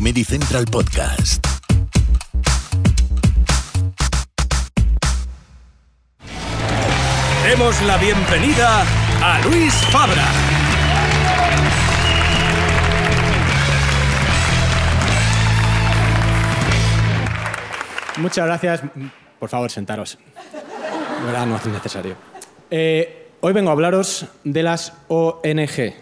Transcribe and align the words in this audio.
Comedy 0.00 0.24
Central 0.24 0.64
Podcast. 0.64 1.46
Demos 7.44 7.82
la 7.82 7.98
bienvenida 7.98 8.82
a 9.22 9.40
Luis 9.44 9.74
Fabra. 9.90 10.24
Muchas 18.16 18.46
gracias. 18.46 18.82
Por 19.38 19.50
favor, 19.50 19.70
sentaros. 19.70 20.16
De 21.20 21.26
verdad, 21.26 21.44
no 21.44 21.56
es 21.56 21.66
necesario. 21.66 22.16
Eh, 22.70 23.32
hoy 23.42 23.52
vengo 23.52 23.68
a 23.68 23.74
hablaros 23.74 24.24
de 24.44 24.62
las 24.62 24.94
ONG. 25.08 25.92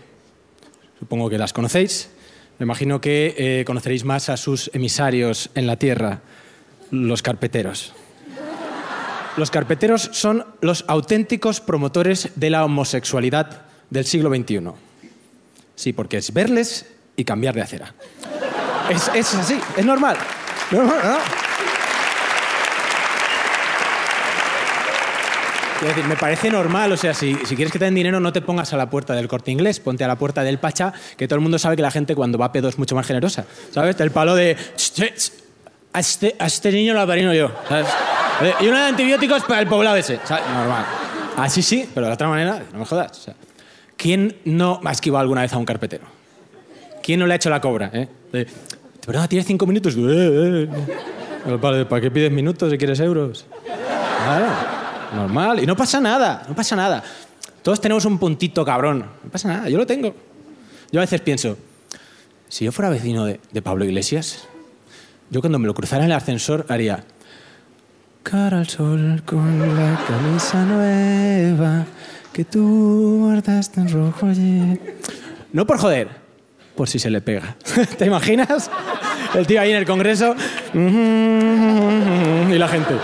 Supongo 1.00 1.28
que 1.28 1.38
las 1.38 1.52
conocéis. 1.52 2.10
Me 2.58 2.64
imagino 2.64 3.00
que 3.00 3.34
eh, 3.38 3.64
conoceréis 3.64 4.04
más 4.04 4.28
a 4.28 4.36
sus 4.36 4.70
emisarios 4.74 5.50
en 5.54 5.66
la 5.66 5.76
Tierra, 5.76 6.20
los 6.90 7.22
carpeteros. 7.22 7.92
Los 9.36 9.52
carpeteros 9.52 10.10
son 10.12 10.44
los 10.60 10.84
auténticos 10.88 11.60
promotores 11.60 12.30
de 12.34 12.50
la 12.50 12.64
homosexualidad 12.64 13.62
del 13.90 14.04
siglo 14.04 14.34
XXI. 14.34 14.72
Sí, 15.76 15.92
porque 15.92 16.16
es 16.16 16.32
verles 16.32 16.86
y 17.16 17.24
cambiar 17.24 17.54
de 17.54 17.62
acera. 17.62 17.94
Es, 18.90 19.34
así, 19.34 19.60
es 19.76 19.84
normal. 19.84 20.16
Normal, 20.72 20.98
¿no? 21.04 21.37
Decir, 25.80 26.04
me 26.04 26.16
parece 26.16 26.50
normal, 26.50 26.90
o 26.92 26.96
sea, 26.96 27.14
si, 27.14 27.34
si 27.44 27.54
quieres 27.54 27.72
que 27.72 27.78
te 27.78 27.84
den 27.84 27.94
dinero, 27.94 28.18
no 28.20 28.32
te 28.32 28.40
pongas 28.40 28.72
a 28.72 28.76
la 28.76 28.90
puerta 28.90 29.14
del 29.14 29.28
corte 29.28 29.50
inglés, 29.50 29.78
ponte 29.80 30.02
a 30.04 30.08
la 30.08 30.16
puerta 30.16 30.42
del 30.42 30.58
Pacha, 30.58 30.92
que 31.16 31.28
todo 31.28 31.36
el 31.36 31.40
mundo 31.42 31.58
sabe 31.58 31.76
que 31.76 31.82
la 31.82 31.90
gente 31.90 32.14
cuando 32.16 32.36
va 32.36 32.46
a 32.46 32.52
pedo 32.52 32.68
es 32.68 32.78
mucho 32.78 32.94
más 32.96 33.06
generosa. 33.06 33.44
¿Sabes? 33.70 33.96
Del 33.96 34.10
palo 34.10 34.34
de. 34.34 34.56
"Ch, 34.76 34.92
ch, 34.92 35.14
ch, 35.14 35.32
A 35.92 36.00
este, 36.00 36.34
a 36.38 36.46
este 36.46 36.70
niño 36.72 36.92
lo 36.94 37.00
apadrino 37.00 37.32
yo. 37.32 37.50
¿sabes? 37.68 37.86
Y 38.60 38.66
una 38.66 38.82
de 38.84 38.88
antibióticos 38.90 39.42
para 39.44 39.60
el 39.60 39.66
poblado 39.68 39.96
ese. 39.96 40.18
¿sabes? 40.24 40.44
Normal. 40.52 40.84
Así 41.36 41.62
sí, 41.62 41.88
pero 41.94 42.06
de 42.08 42.12
otra 42.12 42.28
manera, 42.28 42.62
no 42.72 42.80
me 42.80 42.84
jodas. 42.84 43.12
o 43.12 43.22
sea, 43.22 43.34
¿Quién 43.96 44.36
no 44.44 44.80
ha 44.84 44.92
esquivado 44.92 45.22
alguna 45.22 45.42
vez 45.42 45.52
a 45.52 45.58
un 45.58 45.64
carpetero? 45.64 46.04
¿Quién 47.02 47.20
no 47.20 47.26
le 47.26 47.32
ha 47.32 47.36
hecho 47.36 47.50
la 47.50 47.60
cobra? 47.60 47.90
Eh? 47.94 48.08
De, 48.32 48.46
Perdona, 49.06 49.28
¿tienes 49.28 49.46
cinco 49.46 49.66
minutos? 49.66 49.94
El 49.96 50.68
¿Para 51.60 52.00
qué 52.00 52.10
pides 52.10 52.30
minutos 52.32 52.70
si 52.70 52.76
quieres 52.76 53.00
euros? 53.00 53.46
Claro, 54.24 54.46
normal. 55.14 55.62
Y 55.62 55.66
no 55.66 55.76
pasa 55.76 56.00
nada, 56.00 56.44
no 56.48 56.54
pasa 56.54 56.76
nada. 56.76 57.02
Todos 57.62 57.80
tenemos 57.80 58.04
un 58.04 58.18
puntito 58.18 58.64
cabrón. 58.64 59.04
No 59.22 59.30
pasa 59.30 59.48
nada, 59.48 59.68
yo 59.68 59.78
lo 59.78 59.86
tengo. 59.86 60.14
Yo 60.90 61.00
a 61.00 61.02
veces 61.02 61.20
pienso, 61.20 61.58
si 62.48 62.64
yo 62.64 62.72
fuera 62.72 62.88
vecino 62.88 63.26
de, 63.26 63.62
Pablo 63.62 63.84
Iglesias, 63.84 64.48
yo 65.30 65.40
cuando 65.40 65.58
me 65.58 65.66
lo 65.66 65.74
cruzara 65.74 66.04
en 66.04 66.10
el 66.10 66.16
ascensor 66.16 66.64
haría... 66.68 67.04
Cara 68.22 68.58
al 68.58 68.68
sol 68.68 69.22
con 69.24 69.76
la 69.76 69.98
camisa 70.06 70.64
nueva 70.64 71.86
que 72.32 72.44
tú 72.44 73.18
guardaste 73.24 73.80
en 73.80 73.92
rojo 73.92 74.26
ayer. 74.26 74.96
No 75.52 75.66
por 75.66 75.78
joder, 75.78 76.08
por 76.74 76.88
si 76.88 76.98
se 76.98 77.10
le 77.10 77.20
pega. 77.20 77.56
¿Te 77.98 78.06
imaginas? 78.06 78.70
El 79.34 79.46
tío 79.46 79.60
ahí 79.60 79.70
en 79.70 79.76
el 79.76 79.84
Congreso 79.84 80.34
y 80.74 82.58
la 82.58 82.68
gente. 82.68 82.94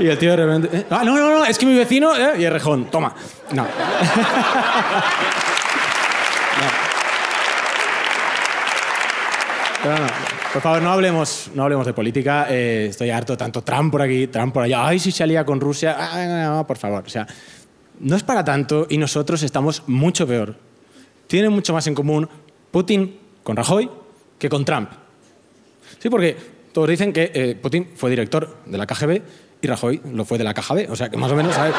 Y 0.00 0.06
el 0.08 0.18
tío 0.18 0.30
de 0.30 0.36
repente. 0.36 0.76
eh, 0.78 0.86
Ah, 0.90 1.02
no, 1.04 1.16
no, 1.16 1.30
no, 1.30 1.44
es 1.44 1.58
que 1.58 1.66
mi 1.66 1.74
vecino. 1.76 2.14
eh, 2.16 2.34
Y 2.40 2.44
el 2.44 2.52
rejón, 2.52 2.86
toma. 2.90 3.14
No. 3.52 3.66
No. 6.54 6.68
Pero 9.82 9.98
no, 9.98 10.06
Por 10.52 10.62
favor, 10.62 10.82
no 10.82 10.92
hablemos, 10.92 11.50
no 11.54 11.64
hablemos 11.64 11.84
de 11.86 11.92
política. 11.92 12.46
eh, 12.48 12.86
estoy 12.90 13.10
harto, 13.10 13.36
tanto 13.36 13.62
Trump 13.62 13.90
por 13.92 14.00
aquí, 14.02 14.28
Trump 14.28 14.54
por 14.54 14.62
allá. 14.62 14.86
Ay, 14.86 14.98
si 14.98 15.10
se 15.12 15.22
alía 15.24 15.44
con 15.44 15.60
Rusia. 15.60 15.96
Ah, 15.98 16.24
no, 16.26 16.56
no, 16.56 16.66
por 16.66 16.78
favor. 16.78 17.02
O 17.06 17.08
sea, 17.10 17.26
no 18.00 18.16
es 18.16 18.22
para 18.22 18.44
tanto 18.44 18.86
y 18.88 18.96
nosotros 18.98 19.42
estamos 19.42 19.82
mucho 19.86 20.26
peor. 20.26 20.54
Tiene 21.26 21.48
mucho 21.48 21.72
más 21.72 21.86
en 21.86 21.94
común 21.94 22.28
Putin 22.70 23.18
con 23.42 23.56
Rajoy 23.56 23.90
que 24.38 24.48
con 24.48 24.64
Trump. 24.64 24.90
Sí, 25.98 26.08
porque 26.08 26.36
todos 26.72 26.88
dicen 26.88 27.12
que 27.12 27.30
eh, 27.34 27.54
Putin 27.60 27.90
fue 27.96 28.10
director 28.10 28.58
de 28.64 28.78
la 28.78 28.86
KGB 28.86 29.22
y 29.64 29.66
Rajoy 29.68 30.00
lo 30.12 30.24
fue 30.24 30.38
de 30.38 30.44
la 30.44 30.54
KGB. 30.54 30.90
O 30.90 30.96
sea, 30.96 31.08
que 31.08 31.16
más 31.16 31.30
o 31.32 31.36
menos, 31.36 31.54
¿sabes? 31.54 31.74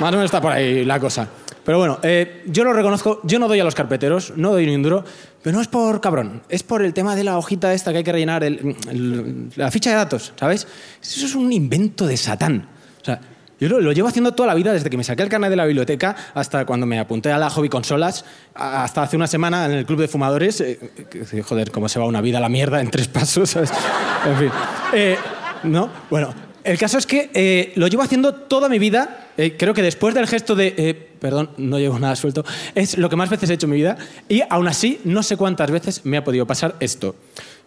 Más 0.00 0.08
o 0.10 0.12
menos 0.12 0.26
está 0.26 0.40
por 0.40 0.52
ahí 0.52 0.84
la 0.84 1.00
cosa. 1.00 1.26
Pero 1.64 1.78
bueno, 1.78 1.98
eh, 2.02 2.44
yo 2.46 2.62
lo 2.62 2.72
reconozco, 2.72 3.20
yo 3.24 3.38
no 3.40 3.48
doy 3.48 3.58
a 3.58 3.64
los 3.64 3.74
carpeteros, 3.74 4.32
no 4.36 4.52
doy 4.52 4.66
ni 4.66 4.74
un 4.76 4.82
duro, 4.82 5.04
pero 5.42 5.56
no 5.56 5.62
es 5.62 5.66
por 5.68 6.00
cabrón, 6.00 6.42
es 6.48 6.62
por 6.62 6.80
el 6.82 6.92
tema 6.94 7.16
de 7.16 7.24
la 7.24 7.36
hojita 7.38 7.72
esta 7.74 7.90
que 7.90 7.98
hay 7.98 8.04
que 8.04 8.12
rellenar, 8.12 8.44
el- 8.44 8.76
el- 8.88 9.48
la 9.56 9.70
ficha 9.72 9.90
de 9.90 9.96
datos, 9.96 10.32
¿sabes? 10.38 10.66
Eso 11.02 11.26
es 11.26 11.34
un 11.34 11.52
invento 11.52 12.06
de 12.06 12.16
Satán. 12.16 12.68
O 13.02 13.04
sea, 13.04 13.20
yo 13.58 13.68
lo, 13.68 13.80
lo 13.80 13.90
llevo 13.90 14.06
haciendo 14.06 14.30
toda 14.32 14.46
la 14.46 14.54
vida, 14.54 14.72
desde 14.72 14.90
que 14.90 14.96
me 14.96 15.02
saqué 15.02 15.24
el 15.24 15.28
carnet 15.28 15.50
de 15.50 15.56
la 15.56 15.64
biblioteca 15.64 16.14
hasta 16.34 16.64
cuando 16.66 16.86
me 16.86 17.00
apunté 17.00 17.32
a 17.32 17.38
la 17.38 17.50
hobby 17.50 17.68
consolas, 17.68 18.24
hasta 18.54 19.02
hace 19.02 19.16
una 19.16 19.26
semana 19.26 19.64
en 19.64 19.72
el 19.72 19.86
club 19.86 19.98
de 20.00 20.06
fumadores. 20.08 20.60
eh, 20.60 20.78
joder, 21.44 21.72
cómo 21.72 21.88
se 21.88 21.98
va 21.98 22.04
una 22.04 22.20
vida 22.20 22.38
a 22.38 22.42
la 22.42 22.48
mierda 22.48 22.80
en 22.80 22.90
tres 22.92 23.08
pasos, 23.08 23.50
¿sabes? 23.50 23.72
En 24.24 24.36
fin. 24.38 24.50
Eh, 24.92 25.16
¿No? 25.64 25.88
Bueno, 26.10 26.32
el 26.66 26.78
caso 26.78 26.98
es 26.98 27.06
que 27.06 27.30
eh, 27.32 27.72
lo 27.76 27.86
llevo 27.86 28.02
haciendo 28.02 28.34
toda 28.34 28.68
mi 28.68 28.78
vida. 28.78 29.28
eh, 29.36 29.56
creo 29.56 29.72
que 29.72 29.82
después 29.82 30.14
del 30.14 30.26
gesto 30.26 30.54
de. 30.54 30.74
eh, 30.76 30.94
perdón, 30.94 31.50
no 31.56 31.78
llevo 31.78 31.98
nada 31.98 32.16
suelto. 32.16 32.44
Es 32.74 32.98
lo 32.98 33.08
que 33.08 33.16
más 33.16 33.30
veces 33.30 33.48
he 33.50 33.54
hecho 33.54 33.66
en 33.66 33.70
mi 33.70 33.76
vida. 33.76 33.96
Y 34.28 34.42
aún 34.50 34.68
así, 34.68 35.00
no 35.04 35.22
sé 35.22 35.36
cuántas 35.36 35.70
veces 35.70 36.04
me 36.04 36.16
ha 36.16 36.24
podido 36.24 36.46
pasar 36.46 36.74
esto. 36.80 37.14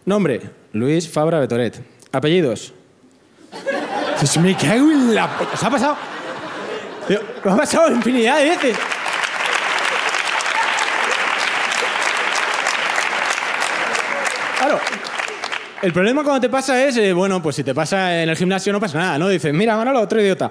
Nombre: 0.04 0.40
Luis 0.72 1.08
Fabra 1.08 1.40
Betoret. 1.40 1.80
Apellidos: 2.12 2.74
pues 4.18 4.36
me 4.36 4.54
cago 4.54 4.90
en 4.90 5.14
la... 5.14 5.24
¿Os 5.52 5.62
ha 5.64 5.70
pasado? 5.70 5.96
Me 7.08 7.50
ha 7.50 7.56
pasado 7.56 7.90
infinidad 7.90 8.38
de 8.38 8.44
veces. 8.44 8.76
Claro. 14.58 14.78
El 15.82 15.94
problema 15.94 16.22
cuando 16.22 16.42
te 16.42 16.50
pasa 16.50 16.84
es, 16.84 16.96
eh, 16.98 17.12
bueno, 17.14 17.42
pues 17.42 17.56
si 17.56 17.64
te 17.64 17.74
pasa 17.74 18.22
en 18.22 18.28
el 18.28 18.36
gimnasio 18.36 18.70
no 18.70 18.78
pasa 18.78 18.98
nada, 18.98 19.18
¿no? 19.18 19.28
Dices, 19.28 19.54
mira, 19.54 19.76
Manolo, 19.76 20.00
otro 20.02 20.20
idiota. 20.20 20.50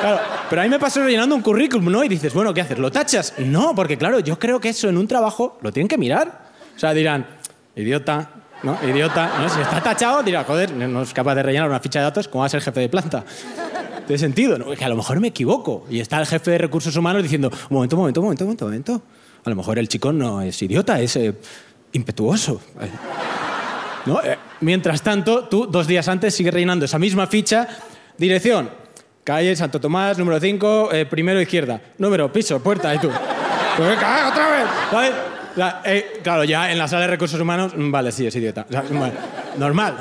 Claro, 0.00 0.20
pero 0.48 0.62
a 0.62 0.64
mí 0.64 0.70
me 0.70 0.78
pasó 0.78 1.02
rellenando 1.02 1.34
un 1.34 1.42
currículum, 1.42 1.90
¿no? 1.90 2.04
Y 2.04 2.08
dices, 2.08 2.32
bueno, 2.32 2.54
¿qué 2.54 2.60
haces? 2.60 2.78
¿Lo 2.78 2.92
tachas? 2.92 3.34
No, 3.38 3.74
porque 3.74 3.98
claro, 3.98 4.20
yo 4.20 4.38
creo 4.38 4.60
que 4.60 4.68
eso 4.68 4.88
en 4.88 4.96
un 4.96 5.08
trabajo 5.08 5.58
lo 5.60 5.72
tienen 5.72 5.88
que 5.88 5.98
mirar. 5.98 6.46
O 6.76 6.78
sea, 6.78 6.94
dirán, 6.94 7.26
idiota, 7.74 8.30
¿no? 8.62 8.78
Idiota, 8.88 9.40
¿no? 9.40 9.48
Si 9.48 9.60
está 9.60 9.82
tachado, 9.82 10.22
dirá, 10.22 10.44
joder, 10.44 10.70
no 10.70 11.02
es 11.02 11.12
capaz 11.12 11.34
de 11.34 11.42
rellenar 11.42 11.68
una 11.68 11.80
ficha 11.80 11.98
de 11.98 12.04
datos, 12.04 12.28
¿cómo 12.28 12.42
va 12.42 12.46
a 12.46 12.50
ser 12.50 12.60
jefe 12.60 12.78
de 12.78 12.88
planta? 12.88 13.24
Tiene 14.06 14.18
sentido, 14.18 14.56
¿no? 14.56 14.70
Que 14.70 14.84
a 14.84 14.88
lo 14.88 14.94
mejor 14.94 15.18
me 15.18 15.28
equivoco. 15.28 15.84
Y 15.90 15.98
está 15.98 16.20
el 16.20 16.26
jefe 16.26 16.52
de 16.52 16.58
recursos 16.58 16.94
humanos 16.94 17.24
diciendo, 17.24 17.50
un 17.50 17.74
momento, 17.74 17.96
un 17.96 18.02
momento, 18.02 18.20
un 18.20 18.26
momento, 18.26 18.44
un 18.44 18.46
momento, 18.46 18.64
momento. 18.66 19.02
A 19.44 19.50
lo 19.50 19.56
mejor 19.56 19.80
el 19.80 19.88
chico 19.88 20.12
no 20.12 20.42
es 20.42 20.62
idiota, 20.62 21.00
es 21.00 21.16
eh, 21.16 21.34
impetuoso. 21.92 22.60
Eh, 24.06 24.08
¿no? 24.08 24.22
Eh, 24.22 24.38
mientras 24.60 25.02
tanto, 25.02 25.44
tú 25.44 25.66
dos 25.66 25.86
días 25.86 26.08
antes 26.08 26.34
sigues 26.34 26.52
rellenando 26.52 26.84
esa 26.84 26.98
misma 26.98 27.26
ficha. 27.26 27.68
Dirección, 28.16 28.70
calle 29.24 29.54
Santo 29.56 29.80
Tomás, 29.80 30.18
número 30.18 30.40
5, 30.40 30.90
primero 31.10 31.40
izquierda. 31.40 31.80
Número, 31.98 32.32
piso, 32.32 32.60
puerta, 32.60 32.94
y 32.94 32.98
tú. 32.98 33.10
Pues 33.76 33.90
venga, 33.90 34.28
otra 34.30 34.50
vez. 34.50 35.12
eh, 35.84 36.20
claro, 36.22 36.44
ya 36.44 36.72
en 36.72 36.78
la 36.78 36.88
sala 36.88 37.02
de 37.02 37.08
recursos 37.08 37.38
humanos, 37.38 37.72
mm, 37.76 37.90
vale, 37.90 38.10
sí, 38.10 38.26
es 38.26 38.34
idiota. 38.34 38.64
Normal. 39.58 39.96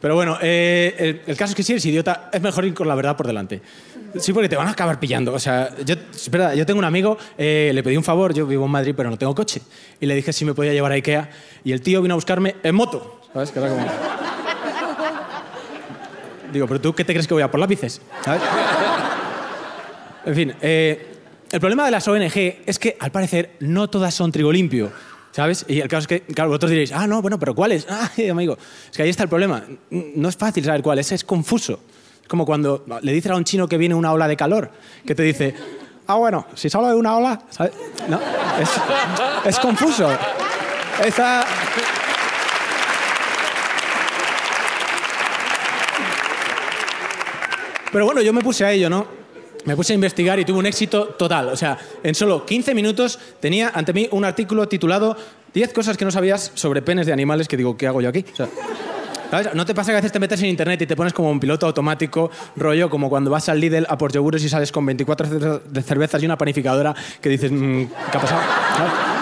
Pero 0.00 0.14
bueno, 0.14 0.38
eh, 0.40 1.22
el, 1.26 1.36
caso 1.36 1.50
es 1.50 1.56
que 1.56 1.64
si 1.64 1.72
eres 1.72 1.84
idiota, 1.86 2.30
es 2.32 2.40
mejor 2.40 2.64
ir 2.64 2.74
con 2.74 2.86
la 2.86 2.94
verdad 2.94 3.16
por 3.16 3.26
delante. 3.26 3.60
Sí, 4.20 4.32
porque 4.32 4.48
te 4.48 4.54
van 4.54 4.68
a 4.68 4.70
acabar 4.70 5.00
pillando. 5.00 5.34
O 5.34 5.38
sea, 5.40 5.74
yo, 5.84 5.96
es 6.14 6.30
verdad, 6.30 6.54
yo 6.54 6.64
tengo 6.64 6.78
un 6.78 6.84
amigo, 6.84 7.18
eh, 7.36 7.72
le 7.74 7.82
pedí 7.82 7.96
un 7.96 8.04
favor, 8.04 8.32
yo 8.32 8.46
vivo 8.46 8.66
en 8.66 8.70
Madrid, 8.70 8.94
pero 8.96 9.10
no 9.10 9.18
tengo 9.18 9.34
coche. 9.34 9.60
Y 10.00 10.06
le 10.06 10.14
dije 10.14 10.32
si 10.32 10.44
me 10.44 10.54
podía 10.54 10.72
llevar 10.72 10.92
a 10.92 10.94
Ikea. 10.94 11.28
Y 11.64 11.72
el 11.72 11.82
tío 11.82 12.00
vino 12.00 12.14
a 12.14 12.16
buscarme 12.16 12.54
en 12.62 12.74
moto. 12.76 13.17
¿Sabes? 13.32 13.50
Que 13.50 13.58
era 13.58 13.68
como... 13.68 13.86
Digo, 16.52 16.66
pero 16.66 16.80
tú, 16.80 16.94
¿qué 16.94 17.04
te 17.04 17.12
crees 17.12 17.26
que 17.26 17.34
voy 17.34 17.42
a 17.42 17.50
por 17.50 17.60
lápices? 17.60 18.00
¿Sabes? 18.24 18.42
En 20.24 20.34
fin, 20.34 20.54
eh, 20.60 21.16
el 21.50 21.60
problema 21.60 21.84
de 21.84 21.90
las 21.90 22.06
ONG 22.08 22.62
es 22.66 22.78
que, 22.78 22.96
al 23.00 23.10
parecer, 23.10 23.56
no 23.60 23.88
todas 23.88 24.14
son 24.14 24.32
trigo 24.32 24.52
limpio. 24.52 24.90
¿Sabes? 25.30 25.66
Y 25.68 25.80
el 25.80 25.88
caso 25.88 26.00
es 26.00 26.06
que, 26.06 26.20
claro, 26.22 26.50
vosotros 26.50 26.70
diréis, 26.70 26.90
ah, 26.92 27.06
no, 27.06 27.20
bueno, 27.22 27.38
pero 27.38 27.54
¿cuáles? 27.54 27.86
Ah, 27.90 28.10
amigo, 28.30 28.56
es 28.90 28.96
que 28.96 29.02
ahí 29.02 29.10
está 29.10 29.22
el 29.22 29.28
problema. 29.28 29.62
No 29.90 30.28
es 30.28 30.36
fácil 30.36 30.64
saber 30.64 30.82
cuál 30.82 30.98
es, 30.98 31.24
confuso. 31.24 31.80
Es 32.22 32.28
como 32.28 32.44
cuando 32.44 32.84
le 33.02 33.12
dices 33.12 33.30
a 33.30 33.36
un 33.36 33.44
chino 33.44 33.68
que 33.68 33.78
viene 33.78 33.94
una 33.94 34.12
ola 34.12 34.26
de 34.26 34.36
calor, 34.36 34.70
que 35.06 35.14
te 35.14 35.22
dice, 35.22 35.54
ah, 36.06 36.16
bueno, 36.16 36.46
si 36.54 36.68
solo 36.70 36.88
hay 36.88 36.94
una 36.94 37.16
ola, 37.16 37.42
¿sabes? 37.50 37.72
No, 38.08 38.18
es, 38.60 38.70
es 39.44 39.58
confuso. 39.58 40.10
Esa... 41.04 41.44
Pero 47.92 48.04
bueno, 48.04 48.20
yo 48.22 48.32
me 48.32 48.40
puse 48.42 48.64
a 48.64 48.72
ello, 48.72 48.90
¿no? 48.90 49.06
Me 49.64 49.76
puse 49.76 49.92
a 49.92 49.94
investigar 49.94 50.38
y 50.38 50.44
tuve 50.44 50.58
un 50.58 50.66
éxito 50.66 51.06
total. 51.18 51.48
O 51.48 51.56
sea, 51.56 51.78
en 52.02 52.14
solo 52.14 52.44
15 52.46 52.74
minutos 52.74 53.18
tenía 53.40 53.70
ante 53.74 53.92
mí 53.92 54.08
un 54.12 54.24
artículo 54.24 54.68
titulado 54.68 55.16
10 55.52 55.72
cosas 55.72 55.96
que 55.96 56.04
no 56.04 56.10
sabías 56.10 56.52
sobre 56.54 56.80
penes 56.82 57.06
de 57.06 57.12
animales 57.12 57.48
que 57.48 57.56
digo, 57.56 57.76
¿qué 57.76 57.86
hago 57.86 58.00
yo 58.00 58.08
aquí? 58.08 58.24
O 58.32 58.36
¿sabes? 59.30 59.54
¿No 59.54 59.66
te 59.66 59.74
pasa 59.74 59.90
que 59.90 59.96
a 59.96 60.00
veces 60.00 60.12
te 60.12 60.18
metes 60.20 60.40
en 60.40 60.46
internet 60.48 60.80
y 60.82 60.86
te 60.86 60.96
pones 60.96 61.12
como 61.12 61.30
un 61.30 61.38
piloto 61.40 61.66
automático, 61.66 62.30
rollo 62.56 62.88
como 62.88 63.10
cuando 63.10 63.30
vas 63.30 63.48
al 63.50 63.60
Lidl 63.60 63.84
a 63.88 63.98
por 63.98 64.10
yogures 64.12 64.42
y 64.44 64.48
sales 64.48 64.72
con 64.72 64.86
24 64.86 65.26
cer- 65.28 65.62
de 65.64 65.82
cervezas 65.82 66.22
y 66.22 66.26
una 66.26 66.38
panificadora 66.38 66.94
que 67.20 67.28
dices, 67.28 67.50
mm, 67.52 67.84
¿qué 68.10 68.16
ha 68.16 68.20
pasado? 68.20 68.40
¿Sabes? 68.76 69.17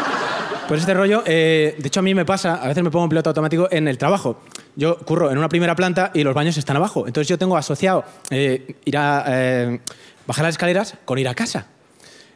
Pues 0.68 0.80
este 0.80 0.94
rollo, 0.94 1.22
eh, 1.26 1.76
de 1.78 1.86
hecho 1.86 2.00
a 2.00 2.02
mí 2.02 2.12
me 2.12 2.24
pasa, 2.24 2.56
a 2.56 2.66
veces 2.66 2.82
me 2.82 2.90
pongo 2.90 3.04
en 3.04 3.10
piloto 3.10 3.30
automático 3.30 3.68
en 3.70 3.86
el 3.86 3.98
trabajo. 3.98 4.40
Yo 4.74 4.98
curro 4.98 5.30
en 5.30 5.38
una 5.38 5.48
primera 5.48 5.76
planta 5.76 6.10
y 6.12 6.24
los 6.24 6.34
baños 6.34 6.56
están 6.56 6.76
abajo. 6.76 7.06
Entonces 7.06 7.28
yo 7.28 7.38
tengo 7.38 7.56
asociado 7.56 8.04
eh, 8.30 8.74
ir 8.84 8.96
a 8.96 9.24
eh, 9.28 9.80
bajar 10.26 10.44
las 10.44 10.54
escaleras 10.54 10.94
con 11.04 11.20
ir 11.20 11.28
a 11.28 11.36
casa. 11.36 11.68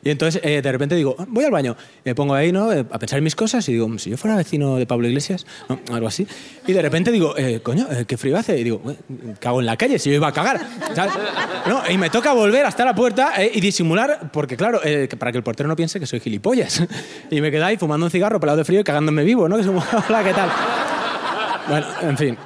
Y 0.02 0.10
entonces 0.10 0.40
eh, 0.44 0.62
de 0.62 0.72
repente 0.72 0.94
digo, 0.94 1.14
"Ah, 1.18 1.26
voy 1.28 1.44
al 1.44 1.50
baño. 1.50 1.76
Me 2.04 2.14
pongo 2.14 2.34
ahí 2.34 2.52
¿no? 2.52 2.72
Eh, 2.72 2.84
a 2.90 2.98
pensar 2.98 3.18
en 3.18 3.24
mis 3.24 3.36
cosas 3.36 3.68
y 3.68 3.72
digo, 3.72 3.88
"Mm, 3.88 3.98
si 3.98 4.10
yo 4.10 4.16
fuera 4.16 4.36
vecino 4.36 4.76
de 4.76 4.86
Pablo 4.86 5.06
Iglesias, 5.08 5.46
¿no? 5.68 5.78
algo 5.92 6.06
así. 6.08 6.26
Y 6.66 6.72
de 6.72 6.80
repente 6.82 7.10
digo, 7.12 7.36
eh, 7.36 7.60
coño, 7.62 7.86
eh, 7.90 8.04
qué 8.06 8.16
frío 8.16 8.36
hace. 8.38 8.58
Y 8.58 8.64
digo, 8.64 8.82
"Eh, 8.88 8.96
cago 9.38 9.60
en 9.60 9.66
la 9.66 9.76
calle, 9.76 9.98
si 9.98 10.08
yo 10.10 10.16
iba 10.16 10.28
a 10.28 10.32
cagar. 10.32 10.60
No, 11.66 11.82
y 11.90 11.98
me 11.98 12.08
toca 12.10 12.32
volver 12.32 12.64
hasta 12.64 12.84
la 12.84 12.94
puerta 12.94 13.32
eh, 13.42 13.50
y 13.54 13.60
disimular, 13.60 14.30
porque 14.32 14.56
claro, 14.56 14.80
eh, 14.84 15.08
para 15.18 15.32
que 15.32 15.38
el 15.38 15.44
portero 15.44 15.68
no 15.68 15.76
piense 15.76 16.00
que 16.00 16.06
soy 16.06 16.20
gilipollas. 16.20 16.82
Y 17.30 17.40
me 17.40 17.50
quedé 17.50 17.62
ahí 17.62 17.76
fumando 17.76 18.06
un 18.06 18.10
cigarro 18.10 18.40
pelado 18.40 18.58
de 18.58 18.64
frío 18.64 18.80
y 18.80 18.84
cagándome 18.84 19.22
vivo, 19.24 19.48
¿no? 19.48 19.56
Que 19.58 19.68
hola, 19.68 20.24
¿qué 20.24 20.32
tal? 20.32 20.50
Bueno, 21.68 21.86
en 22.02 22.18
fin. 22.18 22.36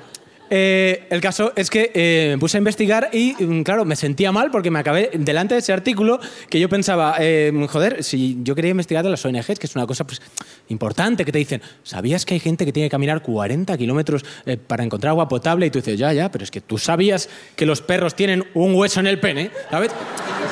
Eh, 0.56 1.08
el 1.10 1.20
caso 1.20 1.52
es 1.56 1.68
que 1.68 1.90
eh, 1.94 2.28
me 2.30 2.38
puse 2.38 2.56
a 2.56 2.58
investigar 2.58 3.10
y, 3.12 3.32
mm, 3.32 3.64
claro, 3.64 3.84
me 3.84 3.96
sentía 3.96 4.30
mal 4.30 4.52
porque 4.52 4.70
me 4.70 4.78
acabé 4.78 5.10
delante 5.12 5.54
de 5.54 5.58
ese 5.58 5.72
artículo 5.72 6.20
que 6.48 6.60
yo 6.60 6.68
pensaba, 6.68 7.16
eh, 7.18 7.50
joder, 7.68 8.04
si 8.04 8.38
yo 8.44 8.54
quería 8.54 8.70
investigar 8.70 9.02
de 9.02 9.10
las 9.10 9.24
ONGs, 9.24 9.58
que 9.58 9.66
es 9.66 9.74
una 9.74 9.84
cosa 9.84 10.06
pues, 10.06 10.22
importante, 10.68 11.24
que 11.24 11.32
te 11.32 11.38
dicen, 11.38 11.60
¿sabías 11.82 12.24
que 12.24 12.34
hay 12.34 12.40
gente 12.40 12.64
que 12.64 12.72
tiene 12.72 12.86
que 12.86 12.92
caminar 12.92 13.20
40 13.20 13.76
kilómetros 13.76 14.24
para 14.68 14.84
encontrar 14.84 15.10
agua 15.10 15.26
potable? 15.26 15.66
Y 15.66 15.70
tú 15.70 15.80
dices, 15.80 15.98
ya, 15.98 16.12
ya, 16.12 16.30
pero 16.30 16.44
es 16.44 16.52
que 16.52 16.60
tú 16.60 16.78
sabías 16.78 17.28
que 17.56 17.66
los 17.66 17.82
perros 17.82 18.14
tienen 18.14 18.44
un 18.54 18.76
hueso 18.76 19.00
en 19.00 19.08
el 19.08 19.18
pene, 19.18 19.50
¿sabes? 19.72 19.90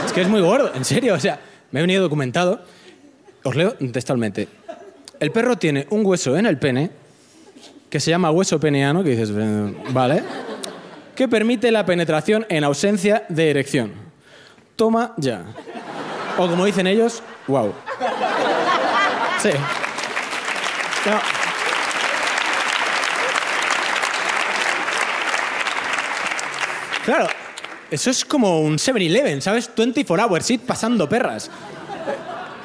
Es 0.04 0.12
que 0.12 0.22
es 0.22 0.28
muy 0.28 0.40
gordo, 0.40 0.72
en 0.74 0.84
serio, 0.84 1.14
o 1.14 1.20
sea, 1.20 1.38
me 1.70 1.78
he 1.78 1.82
venido 1.84 2.02
documentado. 2.02 2.64
Os 3.44 3.54
leo 3.54 3.74
textualmente. 3.92 4.48
El 5.20 5.30
perro 5.30 5.54
tiene 5.54 5.86
un 5.90 6.04
hueso 6.04 6.36
en 6.36 6.46
el 6.46 6.58
pene 6.58 6.90
que 7.92 8.00
se 8.00 8.10
llama 8.10 8.30
hueso 8.30 8.58
peneano, 8.58 9.04
que 9.04 9.10
dices, 9.10 9.28
eh, 9.36 9.76
vale, 9.90 10.22
que 11.14 11.28
permite 11.28 11.70
la 11.70 11.84
penetración 11.84 12.46
en 12.48 12.64
ausencia 12.64 13.26
de 13.28 13.50
erección. 13.50 13.92
Toma 14.76 15.12
ya. 15.18 15.44
O 16.38 16.48
como 16.48 16.64
dicen 16.64 16.86
ellos, 16.86 17.22
wow. 17.48 17.74
Sí. 19.42 19.50
Claro, 27.04 27.26
eso 27.90 28.08
es 28.08 28.24
como 28.24 28.60
un 28.62 28.78
7-Eleven, 28.78 29.42
¿sabes? 29.42 29.70
24 29.76 30.24
hours, 30.24 30.46
sí, 30.46 30.56
pasando 30.56 31.06
perras. 31.10 31.50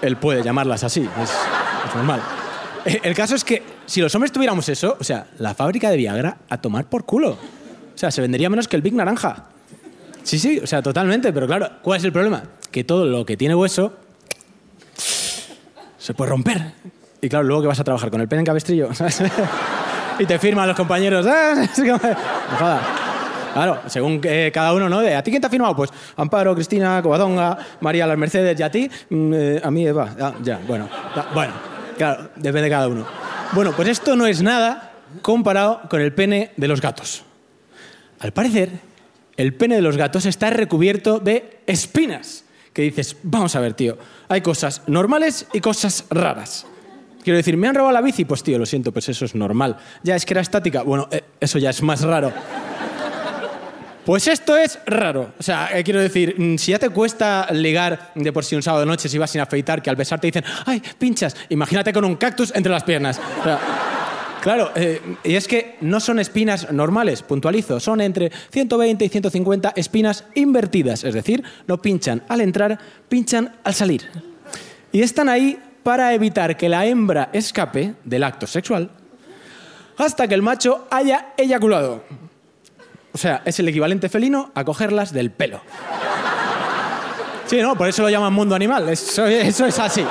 Él 0.01 0.15
puede 0.15 0.41
llamarlas 0.41 0.85
así, 0.85 1.01
es 1.21 1.93
normal. 1.93 2.36
Eh, 2.85 2.99
El 3.03 3.13
caso 3.15 3.35
es 3.35 3.43
que 3.43 3.63
si 3.85 4.01
los 4.01 4.13
hombres 4.15 4.31
tuviéramos 4.31 4.67
eso, 4.69 4.97
o 4.99 5.03
sea, 5.03 5.27
la 5.39 5.53
fábrica 5.53 5.89
de 5.89 5.97
Viagra 5.97 6.37
a 6.49 6.59
tomar 6.59 6.85
por 6.85 7.05
culo. 7.05 7.31
O 7.31 7.97
sea, 7.97 8.11
se 8.11 8.21
vendería 8.21 8.49
menos 8.49 8.67
que 8.67 8.75
el 8.75 8.81
Big 8.81 8.93
Naranja. 8.93 9.45
Sí, 10.23 10.39
sí, 10.39 10.59
o 10.59 10.67
sea, 10.67 10.81
totalmente, 10.81 11.31
pero 11.31 11.47
claro, 11.47 11.69
¿cuál 11.81 11.97
es 11.97 12.03
el 12.03 12.11
problema? 12.11 12.43
Que 12.71 12.83
todo 12.83 13.05
lo 13.05 13.25
que 13.25 13.37
tiene 13.37 13.55
hueso 13.55 13.93
se 15.97 16.13
puede 16.13 16.31
romper. 16.31 16.73
Y 17.21 17.29
claro, 17.29 17.45
luego 17.45 17.63
que 17.63 17.67
vas 17.69 17.79
a 17.79 17.83
trabajar 17.83 18.11
con 18.11 18.21
el 18.21 18.27
pene 18.27 18.41
en 18.41 18.45
cabestrillo, 18.45 18.93
¿sabes? 18.93 19.23
y 20.19 20.25
te 20.25 20.37
firman 20.39 20.67
los 20.67 20.77
compañeros. 20.77 21.25
No 21.77 21.97
jodas. 22.57 22.81
Claro, 23.53 23.79
según 23.87 24.21
eh, 24.23 24.51
cada 24.53 24.71
uno, 24.73 24.87
¿no? 24.87 24.99
De, 24.99 25.15
¿A 25.15 25.23
ti 25.23 25.31
quién 25.31 25.41
te 25.41 25.47
ha 25.47 25.49
firmado? 25.49 25.75
Pues 25.75 25.89
Amparo, 26.15 26.53
Cristina, 26.53 27.01
Covadonga, 27.01 27.57
María 27.81 28.05
Las 28.05 28.17
Mercedes 28.17 28.59
y 28.59 28.63
a 28.63 28.69
ti, 28.69 28.89
mm, 29.09 29.33
eh, 29.33 29.61
a 29.63 29.71
mí 29.71 29.87
Eva. 29.87 30.13
Ah, 30.19 30.33
ya, 30.43 30.59
bueno. 30.67 30.87
Ya, 31.15 31.27
bueno, 31.33 31.53
claro, 31.97 32.29
depende 32.35 32.63
de 32.63 32.69
cada 32.69 32.87
uno. 32.87 33.05
Bueno, 33.53 33.73
pues 33.75 33.89
esto 33.89 34.15
no 34.15 34.25
es 34.25 34.41
nada 34.41 34.93
comparado 35.21 35.81
con 35.89 36.01
el 36.01 36.13
pene 36.13 36.51
de 36.57 36.67
los 36.67 36.81
gatos. 36.81 37.23
Al 38.19 38.31
parecer, 38.31 38.69
el 39.35 39.53
pene 39.53 39.75
de 39.75 39.81
los 39.81 39.97
gatos 39.97 40.25
está 40.25 40.49
recubierto 40.49 41.19
de 41.19 41.59
espinas. 41.67 42.43
Que 42.73 42.83
dices, 42.83 43.17
vamos 43.23 43.55
a 43.55 43.59
ver, 43.59 43.73
tío, 43.73 43.97
hay 44.27 44.41
cosas 44.41 44.83
normales 44.87 45.47
y 45.53 45.61
cosas 45.61 46.05
raras. 46.09 46.65
Quiero 47.23 47.37
decir, 47.37 47.57
¿me 47.57 47.67
han 47.67 47.75
robado 47.75 47.93
la 47.93 48.01
bici? 48.01 48.23
Pues 48.23 48.43
tío, 48.43 48.57
lo 48.57 48.65
siento, 48.65 48.91
pues 48.91 49.09
eso 49.09 49.25
es 49.25 49.35
normal. 49.35 49.77
Ya 50.03 50.15
es 50.15 50.25
que 50.25 50.33
era 50.33 50.41
estática. 50.41 50.83
Bueno, 50.83 51.09
eh, 51.11 51.23
eso 51.39 51.59
ya 51.59 51.71
es 51.71 51.81
más 51.81 52.01
raro. 52.01 52.31
Pues 54.07 54.25
esto 54.29 54.55
es 54.55 54.79
raro. 54.85 55.33
O 55.37 55.43
sea, 55.43 55.77
eh, 55.77 55.83
quiero 55.83 55.99
decir, 55.99 56.33
mm, 56.39 56.57
si 56.57 56.71
ya 56.71 56.79
te 56.79 56.87
cuesta 56.87 57.45
ligar 57.51 58.13
de 58.15 58.31
por 58.31 58.45
sí 58.45 58.55
un 58.55 58.63
sábado 58.63 58.79
de 58.79 58.85
noche 58.85 59.09
si 59.09 59.17
vas 59.17 59.29
sin 59.29 59.41
afeitar, 59.41 59.81
que 59.81 59.89
al 59.89 59.97
besar 59.97 60.21
te 60.21 60.27
dicen, 60.27 60.45
¡ay, 60.65 60.81
pinchas! 60.97 61.35
Imagínate 61.49 61.91
con 61.91 62.05
un 62.05 62.15
cactus 62.15 62.55
entre 62.55 62.71
las 62.71 62.85
piernas. 62.85 63.19
Claro, 64.41 64.71
eh, 64.75 65.01
y 65.25 65.35
es 65.35 65.45
que 65.45 65.75
no 65.81 65.99
son 65.99 66.19
espinas 66.19 66.71
normales, 66.71 67.21
puntualizo, 67.21 67.81
son 67.81 67.99
entre 67.99 68.31
120 68.49 69.03
y 69.03 69.09
150 69.09 69.73
espinas 69.75 70.23
invertidas, 70.35 71.03
es 71.03 71.13
decir, 71.13 71.43
no 71.67 71.81
pinchan 71.81 72.23
al 72.29 72.39
entrar, 72.39 72.79
pinchan 73.09 73.57
al 73.61 73.73
salir. 73.73 74.03
Y 74.93 75.01
están 75.01 75.27
ahí 75.27 75.59
para 75.83 76.13
evitar 76.13 76.55
que 76.55 76.69
la 76.69 76.85
hembra 76.85 77.29
escape 77.33 77.95
del 78.05 78.23
acto 78.23 78.47
sexual 78.47 78.89
hasta 79.97 80.29
que 80.29 80.35
el 80.35 80.41
macho 80.41 80.87
haya 80.91 81.33
eyaculado. 81.35 82.05
O 83.17 83.19
sea, 83.19 83.41
es 83.45 83.59
el 83.59 83.67
equivalente 83.67 84.09
felino 84.09 84.51
a 84.53 84.63
cogerlas 84.63 85.11
del 85.11 85.31
pelo. 85.31 85.59
Sí, 87.47 87.59
no, 87.59 87.75
por 87.75 87.87
eso 87.87 88.03
lo 88.03 88.11
llaman 88.11 88.31
mundo 88.31 88.53
animal. 88.53 88.87
Eso, 88.89 89.25
es 89.25 89.59
así. 89.79 90.05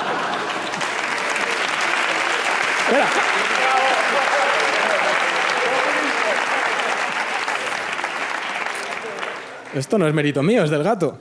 Espera. 2.81 3.07
Esto 9.73 9.97
no 9.97 10.05
es 10.05 10.13
mérito 10.13 10.43
mío, 10.43 10.65
es 10.65 10.69
del 10.69 10.83
gato. 10.83 11.17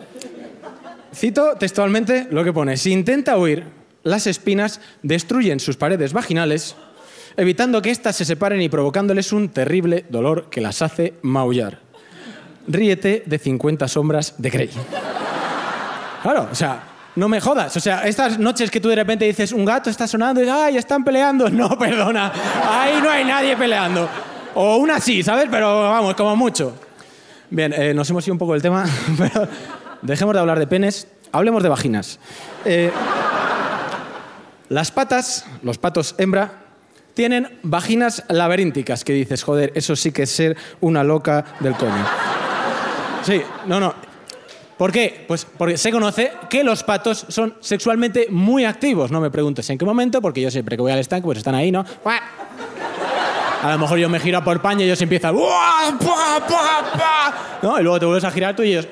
Cito 1.15 1.55
textualmente 1.55 2.27
lo 2.33 2.43
que 2.43 2.53
pone. 2.53 2.77
Si 2.77 2.91
intenta 2.91 3.38
huir, 3.38 3.62
las 4.03 4.27
espinas 4.27 4.81
destruyen 5.05 5.61
sus 5.61 5.77
paredes 5.77 6.12
vaginales, 6.12 6.75
evitando 7.37 7.83
que 7.83 7.91
éstas 7.91 8.17
se 8.17 8.25
separen 8.25 8.61
y 8.62 8.69
provocándoles 8.69 9.33
un 9.33 9.49
terrible 9.50 10.05
dolor 10.09 10.49
que 10.50 10.61
las 10.61 10.83
hace 10.83 11.14
maullar. 11.23 11.81
Ríete 12.69 13.23
de 13.26 13.38
50 13.38 13.87
sombras 13.88 14.35
de 14.38 14.50
Grey. 14.50 14.71
Claro, 16.23 16.49
o 16.50 16.55
sea, 16.55 16.83
no 17.14 17.28
me 17.28 17.40
jodas. 17.40 17.76
O 17.76 17.81
sea, 17.81 18.02
estas 18.07 18.38
noches 18.38 18.71
que 18.71 18.81
tú 18.81 18.88
de 18.88 18.97
repente 18.97 19.25
dices, 19.25 19.52
un 19.52 19.64
gato 19.64 19.90
está 19.90 20.07
sonando 20.07 20.43
y 20.43 20.49
¡ay, 20.49 20.76
están 20.76 21.05
peleando! 21.05 21.49
No, 21.57 21.78
perdona, 21.78 22.33
ahí 22.69 23.00
no 23.02 23.11
hay 23.11 23.25
nadie 23.25 23.57
peleando. 23.57 24.09
O 24.55 24.76
una 24.76 25.00
sí, 25.00 25.23
¿sabes? 25.23 25.49
Pero 25.50 25.83
vamos, 25.83 26.14
como 26.14 26.37
mucho. 26.37 26.75
Bien, 27.50 27.73
eh, 27.73 27.95
nos 27.95 28.11
hemos 28.11 28.26
ido 28.26 28.35
un 28.35 28.38
poco 28.38 28.52
del 28.52 28.62
tema, 28.62 28.85
pero 29.19 29.49
dejemos 30.02 30.35
de 30.35 30.40
hablar 30.40 30.59
de 30.59 30.66
penes, 30.66 31.09
hablemos 31.33 31.62
de 31.62 31.69
vaginas. 31.69 32.19
Eh, 32.64 32.90
las 34.69 34.90
patas, 34.90 35.47
los 35.62 35.78
patos 35.78 36.14
hembra, 36.19 36.65
tienen 37.16 37.58
vaginas 37.62 38.23
laberínticas, 38.28 39.02
que 39.02 39.14
dices, 39.14 39.42
joder, 39.42 39.73
eso 39.75 39.96
sí 39.96 40.12
que 40.12 40.25
es 40.25 40.30
ser 40.30 40.54
una 40.82 41.02
loca 41.02 41.46
del 41.61 41.75
coño. 41.75 42.06
Sí, 43.23 43.40
no, 43.64 43.80
no. 43.80 43.94
¿Por 44.76 44.92
qué? 44.92 45.25
Pues 45.26 45.46
porque 45.46 45.78
se 45.78 45.90
conoce 45.90 46.30
que 46.50 46.62
los 46.62 46.82
patos 46.82 47.25
son 47.30 47.54
sexualmente 47.61 48.26
muy 48.28 48.66
activos. 48.66 49.11
No 49.11 49.23
me 49.23 49.30
preguntes 49.30 49.68
en 49.70 49.78
qué 49.78 49.87
momento, 49.87 50.20
porque 50.20 50.42
yo 50.42 50.50
siempre 50.50 50.76
que 50.76 50.82
voy 50.82 50.92
al 50.92 50.99
estanque, 50.99 51.25
pues 51.25 51.38
están 51.38 51.54
ahí, 51.54 51.73
¿no? 51.73 51.87
A 53.62 53.73
lo 53.73 53.78
mejor 53.78 53.99
yo 53.99 54.11
me 54.11 54.20
giro 54.20 54.44
por 54.44 54.56
España 54.56 54.82
y 54.82 54.85
ellos 54.85 55.00
empiezan. 55.00 55.35
¿No? 57.62 57.80
Y 57.80 57.82
luego 57.82 57.99
te 57.99 58.04
vuelves 58.04 58.25
a 58.25 58.30
girar 58.30 58.54
tú 58.54 58.62
y 58.62 58.73
ellos. 58.73 58.88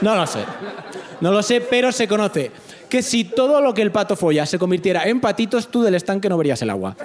No 0.00 0.16
lo 0.16 0.26
sé. 0.26 0.42
No 1.20 1.30
lo 1.30 1.42
sé, 1.42 1.60
pero 1.60 1.92
se 1.92 2.08
conoce 2.08 2.50
que 2.96 3.02
si 3.02 3.24
todo 3.24 3.60
lo 3.60 3.74
que 3.74 3.82
el 3.82 3.92
pato 3.92 4.16
folla 4.16 4.46
se 4.46 4.58
convirtiera 4.58 5.04
en 5.04 5.20
patitos, 5.20 5.68
tú 5.68 5.82
del 5.82 5.96
estanque 5.96 6.30
no 6.30 6.38
verías 6.38 6.62
el 6.62 6.70
agua. 6.70 6.96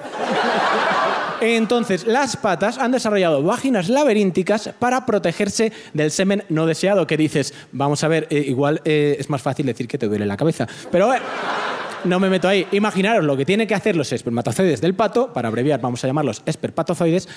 Entonces, 1.41 2.07
las 2.07 2.37
patas 2.37 2.77
han 2.77 2.93
desarrollado 2.93 3.43
vaginas 3.43 3.89
laberínticas 3.89 4.69
para 4.79 5.05
protegerse 5.05 5.73
del 5.93 6.09
semen 6.11 6.45
no 6.47 6.65
deseado, 6.65 7.05
que 7.05 7.17
dices, 7.17 7.53
vamos 7.73 8.05
a 8.05 8.07
ver, 8.07 8.25
eh, 8.29 8.41
igual 8.47 8.79
eh, 8.85 9.17
es 9.19 9.29
más 9.29 9.41
fácil 9.41 9.65
decir 9.65 9.85
que 9.85 9.97
te 9.97 10.07
duele 10.07 10.25
la 10.25 10.37
cabeza. 10.37 10.65
Pero 10.89 11.13
eh, 11.13 11.19
no 12.05 12.21
me 12.21 12.29
meto 12.29 12.47
ahí. 12.47 12.65
Imaginaros 12.71 13.25
lo 13.25 13.35
que 13.35 13.43
tienen 13.43 13.67
que 13.67 13.75
hacer 13.75 13.97
los 13.97 14.13
espermatozoides 14.13 14.79
del 14.79 14.93
pato, 14.93 15.33
para 15.33 15.49
abreviar 15.49 15.81
vamos 15.81 16.01
a 16.05 16.07
llamarlos 16.07 16.41
esperpatozoides, 16.45 17.27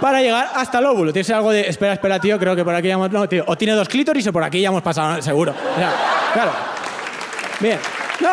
para 0.00 0.22
llegar 0.22 0.48
hasta 0.54 0.78
el 0.78 0.86
óvulo. 0.86 1.12
Tienes 1.12 1.28
algo 1.28 1.50
de, 1.50 1.68
espera, 1.68 1.92
espera, 1.92 2.18
tío, 2.18 2.38
creo 2.38 2.56
que 2.56 2.64
por 2.64 2.74
aquí 2.74 2.88
ya 2.88 2.94
hemos... 2.94 3.10
No, 3.10 3.28
tío, 3.28 3.44
o 3.46 3.58
tiene 3.58 3.74
dos 3.74 3.86
clítoris 3.86 4.26
o 4.28 4.32
por 4.32 4.44
aquí 4.44 4.62
ya 4.62 4.68
hemos 4.68 4.80
pasado, 4.80 5.20
seguro. 5.20 5.52
O 5.52 5.78
sea, 5.78 5.92
claro. 6.32 6.77
Bien. 7.60 7.78
No. 8.20 8.28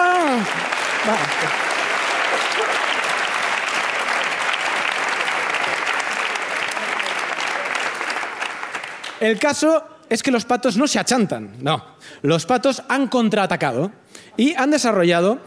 El 9.19 9.39
caso 9.39 9.83
es 10.09 10.21
que 10.21 10.31
los 10.31 10.45
patos 10.45 10.77
no 10.77 10.87
se 10.87 10.99
achantan, 10.99 11.55
no. 11.59 11.83
Los 12.21 12.45
patos 12.45 12.83
han 12.89 13.07
contraatacado 13.07 13.91
y 14.37 14.53
han 14.55 14.71
desarrollado 14.71 15.39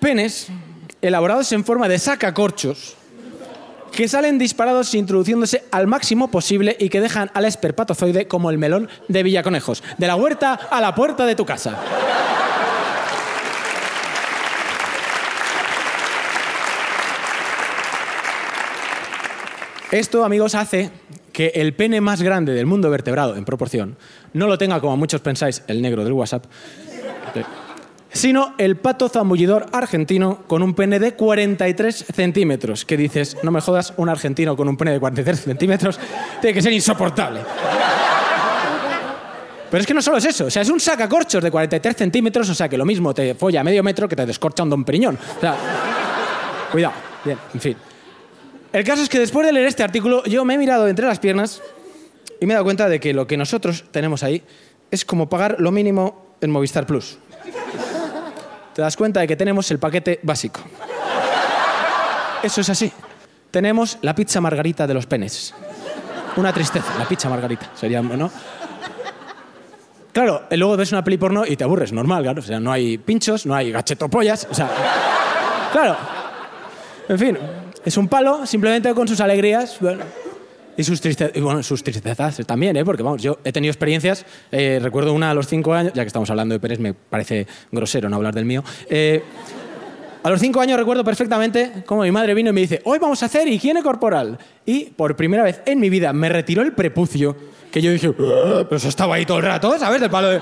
penes 0.00 0.48
elaborados 1.00 1.52
en 1.52 1.64
forma 1.64 1.88
de 1.88 1.98
sacacorchos 1.98 2.96
que 3.92 4.08
salen 4.08 4.38
disparados 4.38 4.94
introduciéndose 4.94 5.64
al 5.70 5.86
máximo 5.86 6.30
posible 6.30 6.76
y 6.80 6.88
que 6.88 7.00
dejan 7.00 7.30
al 7.34 7.44
esperpatozoide 7.44 8.26
como 8.26 8.50
el 8.50 8.58
melón 8.58 8.88
de 9.08 9.22
Villaconejos, 9.22 9.84
de 9.98 10.06
la 10.06 10.16
huerta 10.16 10.54
a 10.54 10.80
la 10.80 10.94
puerta 10.94 11.26
de 11.26 11.36
tu 11.36 11.44
casa. 11.44 11.78
Esto, 19.92 20.24
amigos, 20.24 20.54
hace 20.54 20.90
que 21.34 21.52
el 21.54 21.74
pene 21.74 22.00
más 22.00 22.22
grande 22.22 22.54
del 22.54 22.64
mundo 22.64 22.88
vertebrado, 22.88 23.36
en 23.36 23.44
proporción, 23.44 23.98
no 24.32 24.46
lo 24.46 24.56
tenga, 24.56 24.80
como 24.80 24.96
muchos 24.96 25.20
pensáis, 25.20 25.62
el 25.66 25.82
negro 25.82 26.02
del 26.02 26.14
WhatsApp, 26.14 26.46
sino 28.10 28.54
el 28.56 28.76
pato 28.76 29.10
zambullidor 29.10 29.66
argentino 29.70 30.44
con 30.46 30.62
un 30.62 30.72
pene 30.72 30.98
de 30.98 31.12
43 31.12 32.06
centímetros. 32.10 32.86
Que 32.86 32.96
dices, 32.96 33.36
no 33.42 33.50
me 33.50 33.60
jodas, 33.60 33.92
un 33.98 34.08
argentino 34.08 34.56
con 34.56 34.66
un 34.66 34.78
pene 34.78 34.92
de 34.92 35.00
43 35.00 35.38
centímetros 35.38 36.00
tiene 36.40 36.54
que 36.54 36.62
ser 36.62 36.72
insoportable. 36.72 37.40
Pero 39.70 39.78
es 39.78 39.86
que 39.86 39.92
no 39.92 40.00
solo 40.00 40.16
es 40.16 40.24
eso, 40.24 40.46
o 40.46 40.50
sea, 40.50 40.62
es 40.62 40.70
un 40.70 40.80
sacacorchos 40.80 41.42
de 41.42 41.50
43 41.50 41.94
centímetros, 41.94 42.48
o 42.48 42.54
sea, 42.54 42.66
que 42.66 42.78
lo 42.78 42.86
mismo 42.86 43.12
te 43.12 43.34
folla 43.34 43.60
a 43.60 43.64
medio 43.64 43.82
metro 43.82 44.08
que 44.08 44.16
te 44.16 44.24
descorcha 44.24 44.62
un 44.62 44.70
don 44.70 44.84
Periñón. 44.84 45.18
O 45.18 46.72
cuidado, 46.72 46.94
bien, 47.26 47.36
en 47.52 47.60
fin. 47.60 47.76
El 48.72 48.84
caso 48.84 49.02
es 49.02 49.08
que 49.08 49.18
después 49.18 49.46
de 49.46 49.52
leer 49.52 49.66
este 49.66 49.82
artículo, 49.82 50.24
yo 50.24 50.44
me 50.44 50.54
he 50.54 50.58
mirado 50.58 50.88
entre 50.88 51.06
las 51.06 51.18
piernas 51.18 51.60
y 52.40 52.46
me 52.46 52.52
he 52.52 52.54
dado 52.54 52.64
cuenta 52.64 52.88
de 52.88 53.00
que 53.00 53.12
lo 53.12 53.26
que 53.26 53.36
nosotros 53.36 53.84
tenemos 53.90 54.22
ahí 54.22 54.42
es 54.90 55.04
como 55.04 55.28
pagar 55.28 55.56
lo 55.58 55.70
mínimo 55.70 56.36
en 56.40 56.50
Movistar 56.50 56.86
Plus. 56.86 57.18
Te 58.74 58.80
das 58.80 58.96
cuenta 58.96 59.20
de 59.20 59.28
que 59.28 59.36
tenemos 59.36 59.70
el 59.70 59.78
paquete 59.78 60.20
básico. 60.22 60.60
Eso 62.42 62.62
es 62.62 62.70
así. 62.70 62.90
Tenemos 63.50 63.98
la 64.00 64.14
pizza 64.14 64.40
margarita 64.40 64.86
de 64.86 64.94
los 64.94 65.04
penes. 65.04 65.54
Una 66.36 66.52
tristeza, 66.52 66.98
la 66.98 67.06
pizza 67.06 67.28
margarita. 67.28 67.70
Sería, 67.74 68.00
¿no? 68.00 68.30
Claro, 70.12 70.44
luego 70.50 70.76
ves 70.78 70.92
una 70.92 71.04
peli 71.04 71.18
porno 71.18 71.44
y 71.46 71.56
te 71.56 71.64
aburres, 71.64 71.92
normal, 71.92 72.22
claro. 72.22 72.40
O 72.40 72.44
sea, 72.44 72.58
no 72.58 72.72
hay 72.72 72.96
pinchos, 72.96 73.44
no 73.44 73.54
hay 73.54 73.70
gachetopollas, 73.70 74.46
o 74.50 74.54
sea... 74.54 74.70
Claro. 75.72 75.96
En 77.08 77.18
fin, 77.18 77.38
es 77.84 77.96
un 77.96 78.08
palo, 78.08 78.46
simplemente 78.46 78.92
con 78.94 79.06
sus 79.08 79.20
alegrías 79.20 79.76
bueno, 79.80 80.04
y 80.76 80.84
sus, 80.84 81.00
triste- 81.02 81.32
y, 81.34 81.40
bueno, 81.40 81.62
sus 81.62 81.82
tristezas 81.84 82.40
también, 82.46 82.76
¿eh? 82.76 82.84
Porque, 82.84 83.02
vamos, 83.02 83.22
yo 83.22 83.38
he 83.44 83.52
tenido 83.52 83.70
experiencias, 83.70 84.24
eh, 84.50 84.78
recuerdo 84.82 85.12
una 85.12 85.30
a 85.30 85.34
los 85.34 85.46
cinco 85.46 85.74
años, 85.74 85.92
ya 85.94 86.02
que 86.02 86.06
estamos 86.06 86.30
hablando 86.30 86.54
de 86.54 86.60
Pérez, 86.60 86.78
me 86.78 86.94
parece 86.94 87.46
grosero 87.70 88.08
no 88.08 88.16
hablar 88.16 88.34
del 88.34 88.44
mío. 88.44 88.62
eh, 88.88 89.22
a 90.24 90.30
los 90.30 90.38
cinco 90.40 90.60
años 90.60 90.78
recuerdo 90.78 91.02
perfectamente 91.02 91.82
cómo 91.84 92.02
mi 92.02 92.12
madre 92.12 92.32
vino 92.32 92.50
y 92.50 92.52
me 92.52 92.60
dice, 92.60 92.80
hoy 92.84 93.00
vamos 93.00 93.20
a 93.24 93.26
hacer 93.26 93.48
higiene 93.48 93.82
corporal. 93.82 94.38
Y 94.64 94.84
por 94.84 95.16
primera 95.16 95.42
vez 95.42 95.60
en 95.66 95.80
mi 95.80 95.90
vida 95.90 96.12
me 96.12 96.28
retiró 96.28 96.62
el 96.62 96.70
prepucio, 96.74 97.34
que 97.72 97.82
yo 97.82 97.90
dije, 97.90 98.06
"Ah, 98.20 98.62
pero 98.62 98.76
eso 98.76 98.86
estaba 98.88 99.16
ahí 99.16 99.26
todo 99.26 99.38
el 99.38 99.42
rato, 99.46 99.76
¿sabes? 99.80 100.00
Del 100.00 100.10
palo 100.10 100.28
de... 100.28 100.40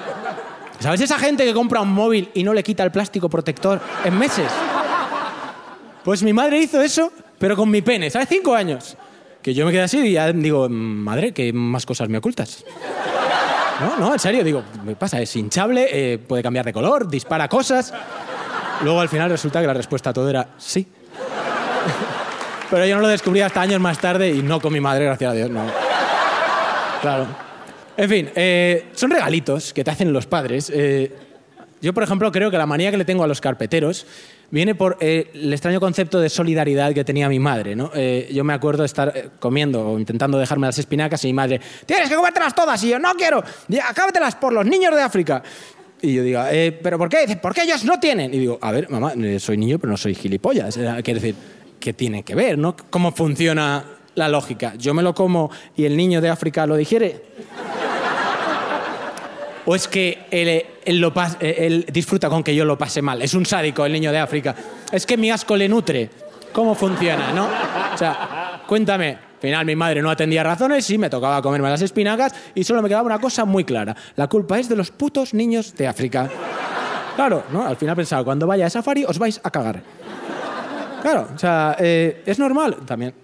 ¿Sabes 0.80 1.00
esa 1.00 1.18
gente 1.18 1.46
que 1.46 1.54
compra 1.54 1.80
un 1.80 1.92
móvil 1.94 2.28
y 2.34 2.42
no 2.44 2.52
le 2.52 2.62
quita 2.62 2.84
el 2.84 2.90
plástico 2.90 3.30
protector 3.30 3.80
en 4.04 4.18
meses? 4.18 4.50
Pues 6.04 6.22
mi 6.22 6.34
madre 6.34 6.58
hizo 6.58 6.80
eso, 6.82 7.10
pero 7.40 7.56
con 7.56 7.70
mi 7.70 7.80
pene, 7.80 8.10
¿sabes? 8.10 8.28
Cinco 8.28 8.54
años. 8.54 8.98
Que 9.40 9.54
yo 9.54 9.64
me 9.64 9.72
quedé 9.72 9.80
así 9.80 9.98
y 9.98 10.12
ya 10.12 10.30
digo, 10.30 10.68
madre, 10.68 11.32
¿qué 11.32 11.54
más 11.54 11.86
cosas 11.86 12.10
me 12.10 12.18
ocultas? 12.18 12.62
No, 13.80 13.96
no, 13.96 14.12
en 14.12 14.18
serio, 14.18 14.44
digo, 14.44 14.62
me 14.84 14.94
pasa, 14.94 15.22
es 15.22 15.34
hinchable, 15.34 15.88
eh, 15.90 16.18
puede 16.18 16.42
cambiar 16.42 16.66
de 16.66 16.74
color, 16.74 17.08
dispara 17.08 17.48
cosas. 17.48 17.94
Luego 18.82 19.00
al 19.00 19.08
final 19.08 19.30
resulta 19.30 19.62
que 19.62 19.66
la 19.66 19.72
respuesta 19.72 20.10
a 20.10 20.12
todo 20.12 20.28
era 20.28 20.50
sí. 20.58 20.86
Pero 22.70 22.84
yo 22.84 22.96
no 22.96 23.00
lo 23.00 23.08
descubrí 23.08 23.40
hasta 23.40 23.62
años 23.62 23.80
más 23.80 23.98
tarde 23.98 24.28
y 24.28 24.42
no 24.42 24.60
con 24.60 24.74
mi 24.74 24.80
madre, 24.80 25.06
gracias 25.06 25.30
a 25.30 25.34
Dios, 25.34 25.48
no. 25.48 25.64
Claro. 27.00 27.26
En 27.96 28.08
fin, 28.10 28.30
eh, 28.34 28.90
son 28.92 29.10
regalitos 29.10 29.72
que 29.72 29.82
te 29.82 29.90
hacen 29.90 30.12
los 30.12 30.26
padres. 30.26 30.70
Eh, 30.74 31.10
yo, 31.80 31.94
por 31.94 32.02
ejemplo, 32.02 32.30
creo 32.30 32.50
que 32.50 32.58
la 32.58 32.66
manía 32.66 32.90
que 32.90 32.98
le 32.98 33.06
tengo 33.06 33.24
a 33.24 33.26
los 33.26 33.40
carpeteros 33.40 34.06
viene 34.50 34.74
por 34.74 34.96
eh, 35.00 35.30
el 35.34 35.52
extraño 35.52 35.80
concepto 35.80 36.20
de 36.20 36.28
solidaridad 36.28 36.92
que 36.92 37.04
tenía 37.04 37.28
mi 37.28 37.38
madre. 37.38 37.76
¿no? 37.76 37.90
Eh, 37.94 38.28
yo 38.32 38.44
me 38.44 38.52
acuerdo 38.52 38.82
de 38.82 38.86
estar 38.86 39.12
eh, 39.14 39.28
comiendo 39.38 39.88
o 39.90 39.98
intentando 39.98 40.38
dejarme 40.38 40.66
las 40.66 40.78
espinacas 40.78 41.24
y 41.24 41.28
mi 41.28 41.32
madre, 41.34 41.60
tienes 41.86 42.08
que 42.08 42.14
comértelas 42.16 42.54
todas. 42.54 42.82
Y 42.84 42.90
yo, 42.90 42.98
no 42.98 43.14
quiero, 43.14 43.42
acábatelas 43.88 44.34
por 44.36 44.52
los 44.52 44.66
niños 44.66 44.94
de 44.94 45.02
África. 45.02 45.42
Y 46.02 46.14
yo 46.14 46.22
digo, 46.22 46.42
"Eh, 46.50 46.78
¿pero 46.82 46.96
por 46.96 47.08
qué? 47.08 47.20
Dice, 47.22 47.36
porque 47.36 47.62
ellos 47.62 47.84
no 47.84 48.00
tienen. 48.00 48.32
Y 48.32 48.38
digo, 48.38 48.58
a 48.62 48.72
ver, 48.72 48.88
mamá, 48.88 49.12
eh, 49.14 49.38
soy 49.38 49.56
niño, 49.58 49.78
pero 49.78 49.90
no 49.90 49.96
soy 49.96 50.14
gilipollas. 50.14 50.76
Eh, 50.76 50.88
Quiero 51.04 51.20
decir, 51.20 51.34
¿qué 51.78 51.92
tiene 51.92 52.22
que 52.22 52.34
ver? 52.34 52.56
¿no? 52.56 52.74
¿Cómo 52.88 53.12
funciona 53.12 53.84
la 54.14 54.28
lógica? 54.28 54.74
¿Yo 54.78 54.94
me 54.94 55.02
lo 55.02 55.14
como 55.14 55.50
y 55.76 55.84
el 55.84 55.96
niño 55.96 56.20
de 56.20 56.30
África 56.30 56.66
lo 56.66 56.76
digiere? 56.76 57.22
¿O 59.70 59.76
es 59.76 59.86
que 59.86 60.26
él, 60.32 60.64
él 60.84 60.98
lo 61.00 61.14
pas- 61.14 61.36
eh, 61.38 61.54
él 61.60 61.86
disfruta 61.92 62.28
con 62.28 62.42
que 62.42 62.52
yo 62.56 62.64
lo 62.64 62.76
pase 62.76 63.02
mal? 63.02 63.22
Es 63.22 63.34
un 63.34 63.46
sádico 63.46 63.86
el 63.86 63.92
niño 63.92 64.10
de 64.10 64.18
África. 64.18 64.52
Es 64.90 65.06
que 65.06 65.16
mi 65.16 65.30
asco 65.30 65.56
le 65.56 65.68
nutre. 65.68 66.10
¿Cómo 66.52 66.74
funciona, 66.74 67.30
no? 67.32 67.46
O 67.94 67.96
sea, 67.96 68.62
cuéntame. 68.66 69.10
Al 69.10 69.40
final 69.40 69.64
mi 69.66 69.76
madre 69.76 70.02
no 70.02 70.10
atendía 70.10 70.42
razones 70.42 70.90
y 70.90 70.98
me 70.98 71.08
tocaba 71.08 71.40
comerme 71.40 71.70
las 71.70 71.82
espinacas 71.82 72.34
y 72.52 72.64
solo 72.64 72.82
me 72.82 72.88
quedaba 72.88 73.06
una 73.06 73.20
cosa 73.20 73.44
muy 73.44 73.62
clara. 73.62 73.94
La 74.16 74.26
culpa 74.26 74.58
es 74.58 74.68
de 74.68 74.74
los 74.74 74.90
putos 74.90 75.34
niños 75.34 75.72
de 75.76 75.86
África. 75.86 76.28
Claro, 77.14 77.44
¿no? 77.52 77.64
Al 77.64 77.76
final 77.76 77.94
pensaba, 77.94 78.24
cuando 78.24 78.48
vaya 78.48 78.66
a 78.66 78.70
safari 78.70 79.04
os 79.04 79.20
vais 79.20 79.40
a 79.44 79.50
cagar. 79.52 79.82
Claro, 81.00 81.28
o 81.32 81.38
sea, 81.38 81.76
eh, 81.78 82.24
es 82.26 82.40
normal. 82.40 82.76
También 82.86 83.14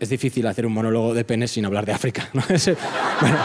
es 0.00 0.08
difícil 0.08 0.46
hacer 0.46 0.64
un 0.64 0.72
monólogo 0.72 1.12
de 1.12 1.24
penes 1.24 1.50
sin 1.50 1.66
hablar 1.66 1.84
de 1.84 1.92
África. 1.92 2.30
¿no? 2.32 2.42
Eh, 2.48 2.76
bueno. 3.20 3.36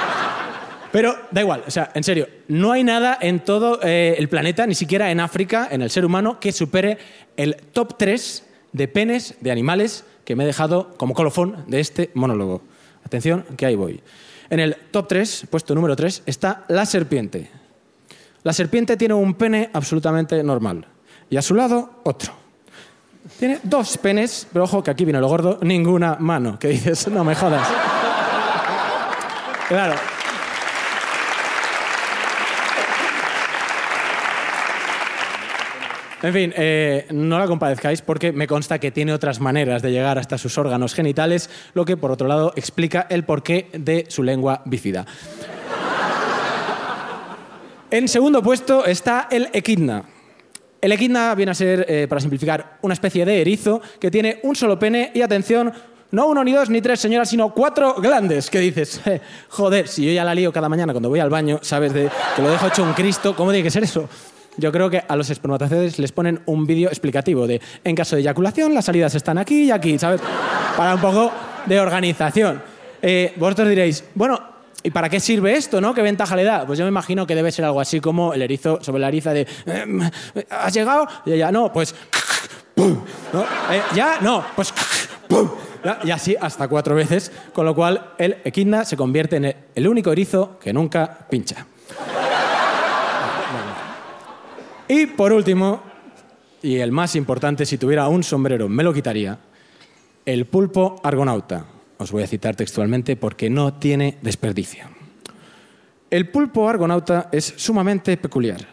Pero 0.92 1.16
da 1.32 1.42
igual, 1.42 1.64
o 1.66 1.72
sea, 1.72 1.92
en 1.94 2.04
serio, 2.04 2.28
no 2.48 2.72
hay 2.72 2.84
nada 2.84 3.18
en 3.22 3.40
todo 3.40 3.80
eh, 3.82 4.16
el 4.18 4.28
planeta, 4.28 4.68
ni 4.68 4.76
siquiera 4.76 5.10
en 5.12 5.20
África, 5.20 5.70
en 5.72 5.82
el 5.82 5.90
ser 5.90 6.06
humano, 6.06 6.40
que 6.40 6.52
supere 6.52 6.98
el 7.38 7.56
top 7.72 7.96
3 7.98 8.44
de 8.74 8.88
penes 8.88 9.36
de 9.40 9.52
animales 9.52 10.04
que 10.26 10.36
me 10.36 10.44
he 10.44 10.48
dejado 10.48 10.94
como 10.98 11.14
colofón 11.14 11.64
de 11.68 11.80
este 11.80 12.12
monólogo. 12.14 12.62
Atención, 13.06 13.46
que 13.58 13.66
ahí 13.66 13.76
voy. 13.76 14.02
En 14.50 14.60
el 14.60 14.76
top 14.92 15.08
3, 15.08 15.48
puesto 15.50 15.74
número 15.74 15.96
3, 15.96 16.24
está 16.26 16.66
la 16.68 16.86
serpiente. 16.86 17.50
La 18.44 18.54
serpiente 18.54 18.98
tiene 18.98 19.14
un 19.14 19.36
pene 19.36 19.70
absolutamente 19.72 20.44
normal 20.44 20.86
y 21.30 21.38
a 21.38 21.42
su 21.42 21.56
lado 21.56 22.02
otro. 22.04 22.34
Tiene 23.40 23.60
dos 23.64 23.98
penes, 23.98 24.48
pero 24.52 24.66
ojo 24.66 24.84
que 24.84 24.92
aquí 24.92 25.06
viene 25.06 25.20
lo 25.20 25.28
gordo, 25.28 25.60
ninguna 25.62 26.18
mano. 26.20 26.60
Que 26.60 26.70
dices, 26.70 27.08
no 27.08 27.24
me 27.24 27.36
jodas. 27.36 27.68
Claro. 29.70 29.96
En 36.24 36.34
fin, 36.34 36.54
eh, 36.56 37.08
no 37.12 37.40
la 37.40 37.48
compadezcáis 37.48 38.04
porque 38.04 38.32
me 38.32 38.46
consta 38.46 38.78
que 38.78 38.92
tiene 38.92 39.12
otras 39.12 39.40
maneras 39.40 39.82
de 39.82 39.92
llegar 39.92 40.20
hasta 40.20 40.38
sus 40.38 40.58
órganos 40.58 40.94
genitales, 40.94 41.50
lo 41.74 41.84
que 41.84 41.98
por 41.98 42.12
otro 42.12 42.28
lado 42.28 42.54
explica 42.56 43.08
el 43.10 43.24
porqué 43.24 43.70
de 43.74 44.06
su 44.08 44.22
lengua 44.22 44.62
bífida. 44.66 45.06
En 47.90 48.08
segundo 48.08 48.44
puesto 48.44 48.86
está 48.86 49.28
el 49.32 49.50
equidna. 49.52 50.04
El 50.80 50.92
equidna 50.92 51.34
viene 51.36 51.52
a 51.52 51.56
ser, 51.56 51.86
eh, 51.90 52.06
para 52.08 52.22
simplificar, 52.22 52.78
una 52.82 52.94
especie 52.94 53.26
de 53.26 53.42
erizo 53.42 53.82
que 54.00 54.12
tiene 54.12 54.40
un 54.44 54.56
solo 54.56 54.78
pene 54.78 55.12
y, 55.14 55.22
atención, 55.22 55.74
no 56.12 56.28
uno, 56.28 56.44
ni 56.44 56.54
dos, 56.54 56.70
ni 56.70 56.82
tres, 56.82 57.00
señoras, 57.00 57.30
sino 57.30 57.54
cuatro 57.54 57.96
glandes. 57.96 58.50
¿Qué 58.50 58.60
dices? 58.60 59.02
Joder, 59.50 59.88
si 59.88 60.06
yo 60.06 60.12
ya 60.12 60.24
la 60.24 60.36
lío 60.36 60.54
cada 60.54 60.70
mañana 60.70 60.94
cuando 60.94 61.10
voy 61.10 61.20
al 61.20 61.30
baño, 61.30 61.60
¿sabes? 61.62 61.94
De, 61.94 62.10
que 62.36 62.42
lo 62.42 62.50
dejo 62.50 62.68
hecho 62.68 62.84
un 62.84 62.94
Cristo, 62.94 63.36
¿cómo 63.36 63.52
tiene 63.52 63.64
que 63.64 63.72
ser 63.72 63.84
eso? 63.84 64.08
Yo 64.58 64.72
creo 64.72 64.90
que 64.90 65.02
a 65.08 65.16
los 65.16 65.30
espermatozoides 65.30 65.98
les 66.00 66.12
ponen 66.12 66.42
un 66.46 66.66
vídeo 66.66 66.90
explicativo 66.90 67.48
de, 67.48 67.62
en 67.84 67.96
caso 67.96 68.16
de 68.16 68.22
eyaculación, 68.22 68.74
las 68.74 68.86
salidas 68.86 69.16
están 69.16 69.38
aquí 69.38 69.64
y 69.64 69.72
aquí, 69.72 69.98
¿sabes? 69.98 70.22
Para 70.78 70.96
un 70.96 71.02
poco 71.02 71.32
de 71.66 71.80
organización. 71.80 72.62
Eh, 73.02 73.34
vosotros 73.38 73.70
diréis, 73.70 74.04
bueno, 74.14 74.40
¿y 74.84 74.92
para 74.92 75.10
qué 75.10 75.20
sirve 75.20 75.56
esto, 75.56 75.80
no? 75.80 75.94
¿Qué 75.94 76.02
ventaja 76.02 76.36
le 76.36 76.44
da? 76.44 76.66
Pues 76.68 76.78
yo 76.78 76.86
me 76.86 76.90
imagino 76.90 77.26
que 77.26 77.34
debe 77.34 77.52
ser 77.52 77.66
algo 77.66 77.80
así 77.82 78.00
como 78.02 78.34
el 78.34 78.42
erizo 78.42 78.80
sobre 78.82 79.00
la 79.00 79.08
eriza 79.08 79.34
de, 79.34 79.48
"Eh, 79.66 80.46
¿has 80.50 80.74
llegado? 80.74 81.08
Y 81.26 81.32
ella, 81.34 81.52
no, 81.52 81.72
pues. 81.72 81.96
Eh, 82.78 83.82
¿Ya? 83.96 84.18
No, 84.22 84.44
pues, 84.56 84.74
Y 86.04 86.12
así 86.12 86.36
hasta 86.40 86.68
cuatro 86.68 86.94
veces, 86.94 87.32
con 87.54 87.66
lo 87.66 87.74
cual 87.74 88.12
el 88.18 88.38
equidna 88.44 88.86
se 88.86 88.96
convierte 88.98 89.38
en 89.38 89.56
el 89.74 89.88
único 89.88 90.12
erizo 90.12 90.60
que 90.60 90.74
nunca 90.74 91.26
pincha. 91.30 91.66
Y 94.94 95.06
por 95.06 95.32
último, 95.32 95.82
y 96.62 96.80
el 96.80 96.92
más 96.92 97.16
importante, 97.16 97.66
si 97.66 97.78
tuviera 97.78 98.10
un 98.10 98.24
sombrero 98.24 98.68
me 98.68 98.84
lo 98.84 98.94
quitaría, 98.94 99.40
el 100.26 100.48
pulpo 100.48 101.00
argonauta. 101.02 101.66
Os 101.98 102.12
voy 102.12 102.24
a 102.24 102.28
citar 102.28 102.58
textualmente 102.58 103.16
porque 103.16 103.50
no 103.50 103.76
tiene 103.76 104.18
desperdicio. 104.22 104.84
El 106.10 106.28
pulpo 106.28 106.68
argonauta 106.68 107.30
es 107.32 107.54
sumamente 107.56 108.18
peculiar. 108.18 108.68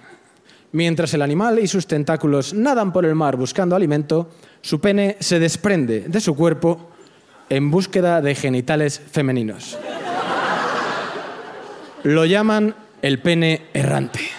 Mientras 0.73 1.15
el 1.15 1.23
animal 1.23 1.61
y 1.61 1.69
sus 1.69 1.87
tentáculos 1.87 2.53
nadan 2.53 2.93
por 2.93 3.07
el 3.07 3.15
mar 3.15 3.37
buscando 3.37 3.77
alimento, 3.77 4.29
su 4.61 4.81
pene 4.81 5.19
se 5.21 5.39
desprende 5.39 6.01
de 6.09 6.21
su 6.21 6.35
cuerpo 6.35 6.91
en 7.49 7.71
búsqueda 7.71 8.21
de 8.21 8.35
genitales 8.35 9.01
femeninos. 9.09 9.79
Lo 12.03 12.25
llaman 12.25 12.75
el 13.03 13.21
pene 13.23 13.67
errante. 13.73 14.38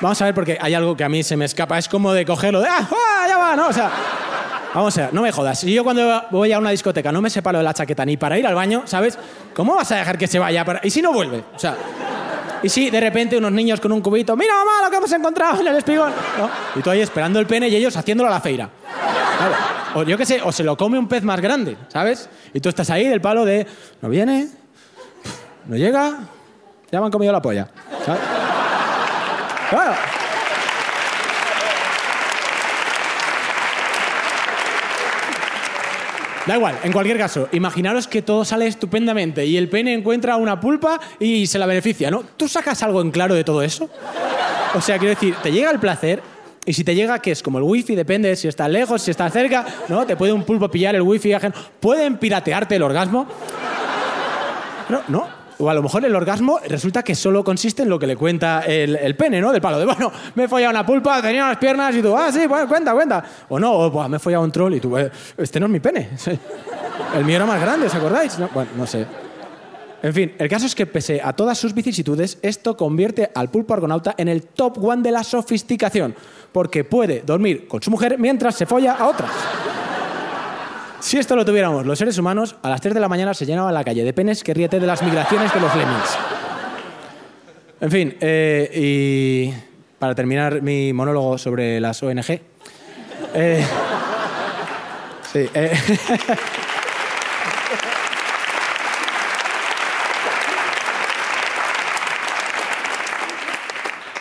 Vamos 0.00 0.20
a 0.22 0.24
ver, 0.24 0.34
porque 0.34 0.56
hay 0.60 0.72
algo 0.74 0.96
que 0.96 1.04
a 1.04 1.08
mí 1.08 1.22
se 1.22 1.36
me 1.36 1.44
escapa. 1.44 1.78
Es 1.78 1.88
como 1.88 2.12
de 2.12 2.24
cogerlo 2.24 2.60
de, 2.60 2.68
¡ah, 2.68 2.88
ah 2.90 3.26
ya 3.28 3.36
va! 3.36 3.54
¿no? 3.54 3.68
O 3.68 3.72
sea, 3.72 3.90
vamos 4.74 4.96
a 4.96 5.02
ver, 5.02 5.14
no 5.14 5.22
me 5.22 5.30
jodas. 5.30 5.60
Si 5.60 5.72
yo 5.72 5.84
cuando 5.84 6.24
voy 6.30 6.52
a 6.52 6.58
una 6.58 6.70
discoteca 6.70 7.12
no 7.12 7.20
me 7.20 7.28
separo 7.28 7.58
de 7.58 7.64
la 7.64 7.74
chaqueta 7.74 8.04
ni 8.04 8.16
para 8.16 8.38
ir 8.38 8.46
al 8.46 8.54
baño, 8.54 8.82
¿sabes? 8.86 9.18
¿Cómo 9.54 9.74
vas 9.74 9.92
a 9.92 9.96
dejar 9.96 10.16
que 10.16 10.26
se 10.26 10.38
vaya? 10.38 10.64
Para... 10.64 10.80
¿Y 10.82 10.90
si 10.90 11.02
no 11.02 11.12
vuelve? 11.12 11.44
O 11.54 11.58
sea, 11.58 11.76
y 12.62 12.68
si 12.68 12.90
de 12.90 13.00
repente 13.00 13.36
unos 13.36 13.52
niños 13.52 13.80
con 13.80 13.92
un 13.92 14.00
cubito, 14.00 14.36
mira 14.36 14.54
mamá 14.54 14.84
lo 14.84 14.90
que 14.90 14.96
hemos 14.96 15.12
encontrado 15.12 15.60
en 15.60 15.66
el 15.66 15.76
espigón. 15.76 16.12
¿no? 16.38 16.50
Y 16.76 16.82
tú 16.82 16.90
ahí 16.90 17.00
esperando 17.00 17.38
el 17.38 17.46
pene 17.46 17.68
y 17.68 17.76
ellos 17.76 17.94
haciéndolo 17.96 18.28
a 18.28 18.32
la 18.32 18.40
feira. 18.40 18.68
O 19.94 20.02
yo 20.04 20.16
qué 20.16 20.24
sé, 20.24 20.40
o 20.42 20.52
se 20.52 20.62
lo 20.62 20.76
come 20.76 20.98
un 20.98 21.08
pez 21.08 21.24
más 21.24 21.40
grande, 21.40 21.76
¿sabes? 21.88 22.28
Y 22.54 22.60
tú 22.60 22.68
estás 22.68 22.88
ahí 22.90 23.08
del 23.08 23.20
palo 23.20 23.44
de, 23.44 23.66
no 24.00 24.08
viene, 24.08 24.48
no 25.66 25.76
llega, 25.76 26.18
ya 26.92 27.00
me 27.00 27.06
han 27.06 27.12
comido 27.12 27.32
la 27.32 27.42
polla. 27.42 27.68
¿sabes? 28.04 28.39
Claro. 29.70 29.94
Da 36.46 36.56
igual, 36.56 36.78
en 36.82 36.92
cualquier 36.92 37.16
caso, 37.16 37.48
imaginaros 37.52 38.08
que 38.08 38.22
todo 38.22 38.44
sale 38.44 38.66
estupendamente 38.66 39.46
y 39.46 39.56
el 39.56 39.68
pene 39.68 39.94
encuentra 39.94 40.36
una 40.36 40.58
pulpa 40.58 40.98
y 41.20 41.46
se 41.46 41.58
la 41.60 41.66
beneficia, 41.66 42.10
¿no? 42.10 42.24
¿Tú 42.36 42.48
sacas 42.48 42.82
algo 42.82 43.00
en 43.02 43.12
claro 43.12 43.34
de 43.34 43.44
todo 43.44 43.62
eso? 43.62 43.88
O 44.74 44.80
sea, 44.80 44.98
quiero 44.98 45.14
decir, 45.14 45.36
te 45.42 45.52
llega 45.52 45.70
el 45.70 45.78
placer 45.78 46.20
y 46.64 46.72
si 46.72 46.82
te 46.82 46.94
llega, 46.94 47.20
que 47.20 47.30
es 47.30 47.42
como 47.42 47.58
el 47.58 47.64
wifi, 47.64 47.94
depende 47.94 48.34
si 48.34 48.48
está 48.48 48.68
lejos, 48.68 49.02
si 49.02 49.12
está 49.12 49.30
cerca, 49.30 49.64
¿no? 49.88 50.04
Te 50.06 50.16
puede 50.16 50.32
un 50.32 50.42
pulpo 50.42 50.68
pillar 50.68 50.96
el 50.96 51.02
wifi, 51.02 51.32
pueden 51.78 52.16
piratearte 52.16 52.74
el 52.74 52.82
orgasmo. 52.82 53.28
No, 54.88 55.02
no, 55.06 55.39
o 55.60 55.70
a 55.70 55.74
lo 55.74 55.82
mejor 55.82 56.04
el 56.04 56.14
orgasmo 56.14 56.58
resulta 56.66 57.02
que 57.02 57.14
solo 57.14 57.44
consiste 57.44 57.82
en 57.82 57.88
lo 57.88 57.98
que 57.98 58.06
le 58.06 58.16
cuenta 58.16 58.60
el, 58.60 59.14
pene, 59.16 59.40
¿no? 59.40 59.52
Del 59.52 59.60
palo 59.60 59.78
de, 59.78 59.84
bueno, 59.84 60.10
me 60.34 60.44
he 60.44 60.48
follado 60.48 60.70
una 60.70 60.84
pulpa, 60.84 61.20
tenía 61.20 61.44
unas 61.44 61.58
piernas 61.58 61.94
y 61.94 62.02
tú, 62.02 62.16
ah, 62.16 62.32
sí, 62.32 62.46
bueno, 62.46 62.66
cuenta, 62.66 62.92
cuenta. 62.92 63.24
O 63.48 63.58
no, 63.58 63.72
o, 63.72 64.08
me 64.08 64.16
he 64.16 64.20
follado 64.20 64.42
un 64.42 64.50
troll 64.50 64.74
y 64.74 64.80
tú, 64.80 64.96
eh, 64.96 65.10
este 65.36 65.60
no 65.60 65.66
es 65.66 65.72
mi 65.72 65.80
pene. 65.80 66.10
El 67.16 67.24
mío 67.24 67.36
era 67.36 67.46
más 67.46 67.60
grande, 67.60 67.86
¿os 67.86 67.94
acordáis? 67.94 68.38
bueno, 68.52 68.70
no 68.76 68.86
sé. 68.86 69.06
En 70.02 70.14
fin, 70.14 70.32
el 70.38 70.48
caso 70.48 70.64
es 70.64 70.74
que 70.74 70.86
pese 70.86 71.20
a 71.22 71.34
todas 71.34 71.58
sus 71.58 71.74
vicisitudes, 71.74 72.38
esto 72.40 72.76
convierte 72.76 73.30
al 73.34 73.50
pulpo 73.50 73.74
argonauta 73.74 74.14
en 74.16 74.28
el 74.28 74.44
top 74.44 74.82
one 74.82 75.02
de 75.02 75.10
la 75.10 75.24
sofisticación, 75.24 76.14
porque 76.52 76.84
puede 76.84 77.20
dormir 77.20 77.68
con 77.68 77.82
su 77.82 77.90
mujer 77.90 78.18
mientras 78.18 78.54
se 78.54 78.64
folla 78.64 78.94
a 78.94 79.08
otras. 79.08 79.30
Si 81.00 81.18
esto 81.18 81.34
lo 81.34 81.44
tuviéramos 81.44 81.86
los 81.86 81.98
seres 81.98 82.18
humanos, 82.18 82.56
a 82.62 82.68
las 82.68 82.80
3 82.80 82.94
de 82.94 83.00
la 83.00 83.08
mañana 83.08 83.32
se 83.34 83.46
llenaba 83.46 83.72
la 83.72 83.82
calle 83.82 84.04
de 84.04 84.12
penes 84.12 84.44
que 84.44 84.52
ríete 84.52 84.78
de 84.78 84.86
las 84.86 85.02
migraciones 85.02 85.52
de 85.52 85.60
los 85.60 85.74
lemmings. 85.74 86.18
En 87.80 87.90
fin, 87.90 88.16
eh, 88.20 88.70
y 88.74 89.54
para 89.98 90.14
terminar 90.14 90.60
mi 90.60 90.92
monólogo 90.92 91.38
sobre 91.38 91.80
las 91.80 92.02
ONG. 92.02 92.40
Eh, 93.34 93.64
sí, 95.32 95.48
eh, 95.54 95.72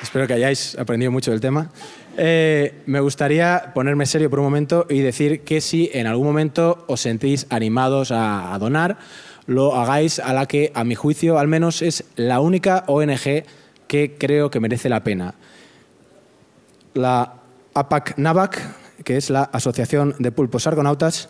Espero 0.09 0.25
que 0.25 0.33
hayáis 0.33 0.75
aprendido 0.79 1.11
mucho 1.11 1.29
del 1.29 1.39
tema. 1.39 1.69
Eh, 2.17 2.81
me 2.87 2.99
gustaría 2.99 3.73
ponerme 3.75 4.07
serio 4.07 4.27
por 4.27 4.39
un 4.39 4.45
momento 4.45 4.87
y 4.89 5.01
decir 5.01 5.41
que 5.41 5.61
si 5.61 5.91
en 5.93 6.07
algún 6.07 6.25
momento 6.25 6.83
os 6.87 7.01
sentís 7.01 7.45
animados 7.51 8.11
a, 8.11 8.57
donar, 8.59 8.97
lo 9.45 9.75
hagáis 9.75 10.17
a 10.17 10.33
la 10.33 10.47
que, 10.47 10.71
a 10.73 10.83
mi 10.83 10.95
juicio, 10.95 11.37
al 11.37 11.47
menos 11.47 11.83
es 11.83 12.05
la 12.15 12.39
única 12.39 12.85
ONG 12.87 13.43
que 13.85 14.15
creo 14.17 14.49
que 14.49 14.59
merece 14.59 14.89
la 14.89 15.03
pena. 15.03 15.35
La 16.95 17.35
APAC 17.75 18.17
NAVAC, 18.17 19.03
que 19.03 19.15
es 19.15 19.29
la 19.29 19.43
Asociación 19.43 20.15
de 20.17 20.31
Pulpos 20.31 20.65
Argonautas, 20.65 21.29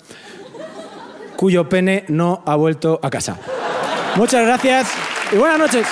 cuyo 1.35 1.67
pene 1.67 2.05
no 2.07 2.43
ha 2.45 2.55
vuelto 2.55 3.01
a 3.03 3.09
casa. 3.09 3.37
Muchas 4.15 4.45
gracias 4.45 4.93
y 5.33 5.35
buenas 5.35 5.59
noches. 5.59 5.85